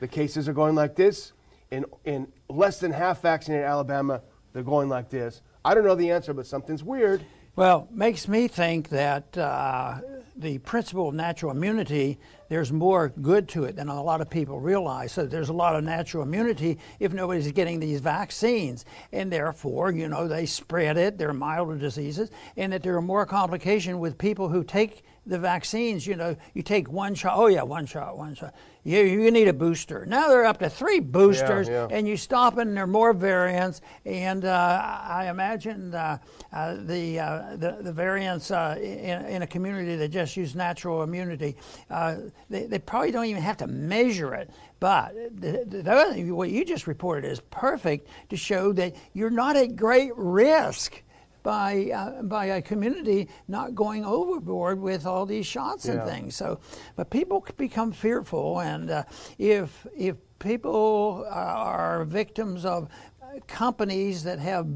the 0.00 0.08
cases 0.08 0.48
are 0.48 0.52
going 0.52 0.74
like 0.74 0.96
this. 0.96 1.32
In, 1.70 1.84
in 2.04 2.26
less 2.48 2.80
than 2.80 2.90
half 2.90 3.22
vaccinated 3.22 3.66
Alabama, 3.66 4.20
they're 4.52 4.64
going 4.64 4.88
like 4.88 5.08
this. 5.08 5.42
I 5.64 5.74
don't 5.74 5.84
know 5.84 5.94
the 5.94 6.10
answer, 6.10 6.34
but 6.34 6.46
something's 6.48 6.82
weird. 6.82 7.24
Well, 7.54 7.86
makes 7.92 8.26
me 8.26 8.48
think 8.48 8.88
that 8.88 9.38
uh, 9.38 10.00
the 10.36 10.58
principle 10.58 11.08
of 11.08 11.14
natural 11.14 11.52
immunity, 11.52 12.18
there's 12.48 12.72
more 12.72 13.12
good 13.20 13.48
to 13.50 13.64
it 13.64 13.76
than 13.76 13.88
a 13.88 14.02
lot 14.02 14.20
of 14.20 14.30
people 14.30 14.60
realize. 14.60 15.12
So 15.12 15.26
there's 15.26 15.48
a 15.48 15.54
lot 15.54 15.76
of 15.76 15.84
natural 15.84 16.22
immunity 16.22 16.78
if 17.00 17.12
nobody's 17.12 17.50
getting 17.52 17.80
these 17.80 18.00
vaccines. 18.00 18.84
And 19.12 19.32
therefore, 19.32 19.90
you 19.92 20.08
know, 20.08 20.28
they 20.28 20.46
spread 20.46 20.96
it, 20.96 21.18
they're 21.18 21.32
milder 21.32 21.76
diseases, 21.76 22.30
and 22.56 22.72
that 22.72 22.82
there 22.82 22.96
are 22.96 23.02
more 23.02 23.26
complications 23.26 23.98
with 23.98 24.18
people 24.18 24.48
who 24.48 24.64
take 24.64 25.02
the 25.26 25.38
vaccines. 25.38 26.06
You 26.06 26.16
know, 26.16 26.36
you 26.54 26.62
take 26.62 26.90
one 26.90 27.14
shot, 27.14 27.34
oh 27.36 27.46
yeah, 27.46 27.62
one 27.62 27.86
shot, 27.86 28.16
one 28.16 28.34
shot. 28.34 28.54
You, 28.84 29.00
you 29.00 29.30
need 29.30 29.46
a 29.46 29.52
booster. 29.52 30.04
Now 30.06 30.28
they're 30.28 30.44
up 30.44 30.58
to 30.58 30.68
three 30.68 30.98
boosters, 30.98 31.68
yeah. 31.68 31.86
and 31.88 32.08
you 32.08 32.16
stop 32.16 32.58
and 32.58 32.76
there 32.76 32.82
are 32.82 32.88
more 32.88 33.12
variants. 33.12 33.80
And 34.04 34.44
uh, 34.44 34.82
I 35.04 35.28
imagine 35.30 35.94
uh, 35.94 36.18
uh, 36.52 36.76
the, 36.80 37.20
uh, 37.20 37.56
the 37.56 37.78
the 37.80 37.92
variants 37.92 38.50
uh, 38.50 38.76
in, 38.80 39.24
in 39.26 39.42
a 39.42 39.46
community 39.46 39.94
that 39.96 40.08
just 40.08 40.36
use 40.36 40.56
natural 40.56 41.04
immunity, 41.04 41.56
uh, 41.90 42.16
they, 42.50 42.64
they 42.66 42.80
probably 42.80 43.12
don't 43.12 43.26
even 43.26 43.42
have 43.42 43.58
to 43.58 43.68
measure 43.68 44.34
it. 44.34 44.50
But 44.80 45.14
the, 45.14 45.64
the, 45.64 45.82
the 45.82 45.92
other 45.92 46.14
thing, 46.14 46.34
what 46.34 46.50
you 46.50 46.64
just 46.64 46.88
reported 46.88 47.30
is 47.30 47.38
perfect 47.50 48.08
to 48.30 48.36
show 48.36 48.72
that 48.72 48.96
you're 49.12 49.30
not 49.30 49.54
at 49.54 49.76
great 49.76 50.10
risk 50.16 51.00
by 51.42 51.90
uh, 51.94 52.22
by 52.22 52.46
a 52.46 52.62
community 52.62 53.28
not 53.48 53.74
going 53.74 54.04
overboard 54.04 54.80
with 54.80 55.06
all 55.06 55.26
these 55.26 55.46
shots 55.46 55.86
and 55.86 56.02
things. 56.08 56.36
So, 56.36 56.60
but 56.96 57.10
people 57.10 57.44
become 57.56 57.92
fearful, 57.92 58.60
and 58.60 58.90
uh, 58.90 59.04
if 59.38 59.86
if 59.96 60.16
people 60.38 61.26
are 61.30 62.04
victims 62.04 62.64
of 62.64 62.88
uh, 63.22 63.38
companies 63.46 64.24
that 64.24 64.38
have 64.38 64.66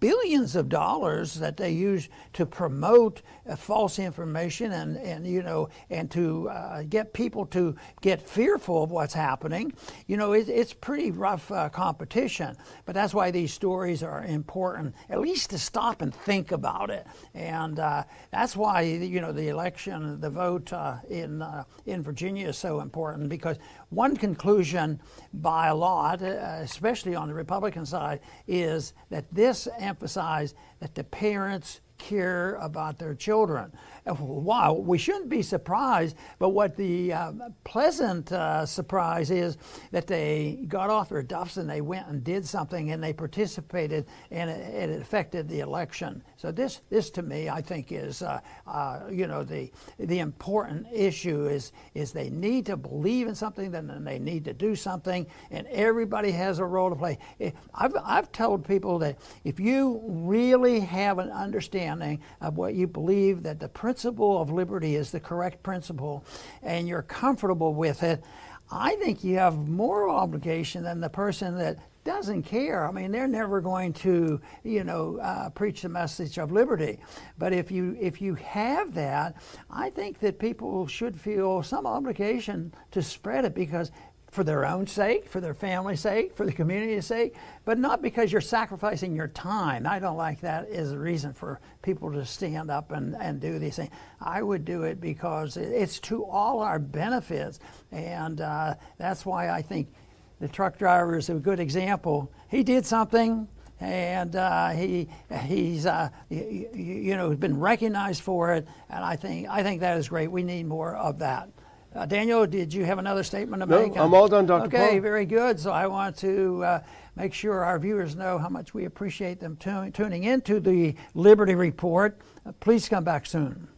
billions 0.00 0.56
of 0.56 0.68
dollars 0.68 1.34
that 1.34 1.56
they 1.56 1.70
use 1.70 2.08
to 2.32 2.46
promote 2.46 3.22
uh, 3.48 3.56
false 3.56 3.98
information 3.98 4.72
and, 4.72 4.96
and 4.96 5.26
you 5.26 5.42
know 5.42 5.68
and 5.90 6.10
to 6.10 6.48
uh, 6.48 6.82
get 6.84 7.12
people 7.12 7.44
to 7.46 7.74
get 8.00 8.20
fearful 8.20 8.82
of 8.82 8.90
what's 8.90 9.14
happening. 9.14 9.72
You 10.06 10.16
know 10.16 10.32
it, 10.32 10.48
it's 10.48 10.72
pretty 10.72 11.10
rough 11.10 11.50
uh, 11.50 11.68
competition 11.68 12.56
but 12.84 12.94
that's 12.94 13.14
why 13.14 13.30
these 13.30 13.52
stories 13.52 14.02
are 14.02 14.24
important 14.24 14.94
at 15.08 15.20
least 15.20 15.50
to 15.50 15.58
stop 15.58 16.02
and 16.02 16.14
think 16.14 16.52
about 16.52 16.90
it. 16.90 17.06
And 17.34 17.78
uh, 17.78 18.04
that's 18.30 18.56
why 18.56 18.82
you 18.82 19.20
know 19.20 19.32
the 19.32 19.48
election 19.48 20.20
the 20.20 20.30
vote 20.30 20.72
uh, 20.72 20.96
in 21.08 21.42
uh, 21.42 21.64
in 21.86 22.02
Virginia 22.02 22.48
is 22.48 22.58
so 22.58 22.80
important 22.80 23.28
because 23.28 23.56
one 23.90 24.16
conclusion 24.16 25.00
by 25.34 25.68
a 25.68 25.74
lot 25.74 26.22
especially 26.22 27.14
on 27.14 27.28
the 27.28 27.34
Republican 27.34 27.84
side 27.84 28.20
is 28.46 28.94
that 29.10 29.24
this 29.32 29.68
emphasized 29.78 30.56
that 30.80 30.94
the 30.94 31.04
parents 31.04 31.80
care 31.98 32.56
about 32.56 32.98
their 32.98 33.14
children. 33.14 33.72
Wow, 34.04 34.72
we 34.72 34.98
shouldn't 34.98 35.28
be 35.28 35.42
surprised, 35.42 36.16
but 36.40 36.48
what 36.48 36.76
the 36.76 37.12
uh, 37.12 37.32
pleasant 37.62 38.32
uh, 38.32 38.66
surprise 38.66 39.30
is 39.30 39.58
that 39.92 40.08
they 40.08 40.64
got 40.66 40.90
off 40.90 41.10
their 41.10 41.22
duffs 41.22 41.56
and 41.56 41.70
they 41.70 41.80
went 41.80 42.08
and 42.08 42.24
did 42.24 42.44
something 42.44 42.90
and 42.90 43.00
they 43.02 43.12
participated 43.12 44.06
and 44.32 44.50
it, 44.50 44.90
it 44.90 45.00
affected 45.00 45.48
the 45.48 45.60
election. 45.60 46.20
So 46.36 46.50
this, 46.50 46.80
this 46.90 47.10
to 47.10 47.22
me, 47.22 47.48
I 47.48 47.60
think 47.60 47.92
is, 47.92 48.22
uh, 48.22 48.40
uh, 48.66 49.02
you 49.08 49.28
know, 49.28 49.44
the 49.44 49.70
the 50.00 50.18
important 50.18 50.88
issue 50.92 51.46
is 51.46 51.72
is 51.94 52.10
they 52.10 52.28
need 52.28 52.66
to 52.66 52.76
believe 52.76 53.28
in 53.28 53.36
something, 53.36 53.70
then 53.70 54.02
they 54.02 54.18
need 54.18 54.44
to 54.46 54.52
do 54.52 54.74
something, 54.74 55.26
and 55.52 55.66
everybody 55.68 56.32
has 56.32 56.58
a 56.58 56.64
role 56.64 56.90
to 56.90 56.96
play. 56.96 57.18
Eh, 57.38 57.52
I've 57.72 57.94
I've 58.02 58.32
told 58.32 58.66
people 58.66 58.98
that 58.98 59.18
if 59.44 59.60
you 59.60 60.00
really 60.04 60.80
have 60.80 61.20
an 61.20 61.30
understanding 61.30 62.20
of 62.40 62.56
what 62.56 62.74
you 62.74 62.88
believe 62.88 63.44
that 63.44 63.60
the 63.60 63.68
principle 63.92 64.40
of 64.40 64.50
liberty 64.50 64.96
is 64.96 65.10
the 65.10 65.20
correct 65.20 65.62
principle, 65.62 66.24
and 66.62 66.88
you're 66.88 67.02
comfortable 67.02 67.74
with 67.74 68.02
it, 68.02 68.24
I 68.70 68.96
think 68.96 69.22
you 69.22 69.36
have 69.36 69.68
more 69.68 70.08
obligation 70.08 70.82
than 70.82 70.98
the 70.98 71.10
person 71.10 71.58
that 71.58 71.76
doesn't 72.04 72.44
care. 72.44 72.88
I 72.88 72.90
mean, 72.90 73.12
they're 73.12 73.28
never 73.28 73.60
going 73.60 73.92
to, 73.92 74.40
you 74.64 74.82
know, 74.82 75.18
uh, 75.18 75.50
preach 75.50 75.82
the 75.82 75.90
message 75.90 76.38
of 76.38 76.50
liberty. 76.50 77.00
But 77.36 77.52
if 77.52 77.70
you 77.70 77.94
if 78.00 78.22
you 78.22 78.34
have 78.36 78.94
that, 78.94 79.34
I 79.70 79.90
think 79.90 80.20
that 80.20 80.38
people 80.38 80.86
should 80.86 81.20
feel 81.20 81.62
some 81.62 81.86
obligation 81.86 82.72
to 82.92 83.02
spread 83.02 83.44
it 83.44 83.54
because 83.54 83.92
for 84.32 84.42
their 84.42 84.64
own 84.64 84.86
sake, 84.86 85.28
for 85.28 85.42
their 85.42 85.52
family's 85.52 86.00
sake, 86.00 86.34
for 86.34 86.46
the 86.46 86.52
community's 86.52 87.04
sake, 87.04 87.34
but 87.66 87.78
not 87.78 88.00
because 88.00 88.32
you're 88.32 88.40
sacrificing 88.40 89.14
your 89.14 89.28
time. 89.28 89.86
I 89.86 89.98
don't 89.98 90.16
like 90.16 90.40
that 90.40 90.70
as 90.70 90.90
a 90.90 90.98
reason 90.98 91.34
for 91.34 91.60
people 91.82 92.10
to 92.12 92.24
stand 92.24 92.70
up 92.70 92.92
and, 92.92 93.14
and 93.14 93.42
do 93.42 93.58
these 93.58 93.76
things. 93.76 93.90
I 94.22 94.42
would 94.42 94.64
do 94.64 94.84
it 94.84 95.02
because 95.02 95.58
it's 95.58 96.00
to 96.00 96.24
all 96.24 96.60
our 96.60 96.78
benefits, 96.78 97.60
and 97.92 98.40
uh, 98.40 98.74
that's 98.96 99.26
why 99.26 99.50
I 99.50 99.60
think 99.60 99.92
the 100.40 100.48
truck 100.48 100.78
driver 100.78 101.18
is 101.18 101.28
a 101.28 101.34
good 101.34 101.60
example. 101.60 102.32
He 102.48 102.62
did 102.62 102.86
something, 102.86 103.46
and 103.80 104.34
uh, 104.34 104.70
he 104.70 105.10
he's 105.42 105.84
uh, 105.84 106.08
you, 106.30 106.70
you 106.72 107.16
know 107.16 107.36
been 107.36 107.60
recognized 107.60 108.22
for 108.22 108.54
it, 108.54 108.66
and 108.88 109.04
I 109.04 109.16
think 109.16 109.46
I 109.50 109.62
think 109.62 109.82
that 109.82 109.98
is 109.98 110.08
great. 110.08 110.30
We 110.30 110.42
need 110.42 110.66
more 110.66 110.96
of 110.96 111.18
that. 111.18 111.50
Uh, 111.94 112.06
Daniel, 112.06 112.46
did 112.46 112.72
you 112.72 112.84
have 112.84 112.98
another 112.98 113.22
statement 113.22 113.62
to 113.62 113.66
No, 113.68 113.82
make? 113.82 113.96
I'm 113.98 114.14
all 114.14 114.26
done, 114.28 114.46
Dr. 114.46 114.66
Okay, 114.66 114.92
Paul. 114.92 115.00
very 115.00 115.26
good. 115.26 115.60
So 115.60 115.72
I 115.72 115.86
want 115.86 116.16
to 116.18 116.64
uh, 116.64 116.80
make 117.16 117.34
sure 117.34 117.62
our 117.64 117.78
viewers 117.78 118.16
know 118.16 118.38
how 118.38 118.48
much 118.48 118.72
we 118.72 118.86
appreciate 118.86 119.40
them 119.40 119.56
tu- 119.56 119.90
tuning 119.90 120.24
into 120.24 120.58
the 120.58 120.94
Liberty 121.14 121.54
Report. 121.54 122.18
Uh, 122.46 122.52
please 122.60 122.88
come 122.88 123.04
back 123.04 123.26
soon. 123.26 123.68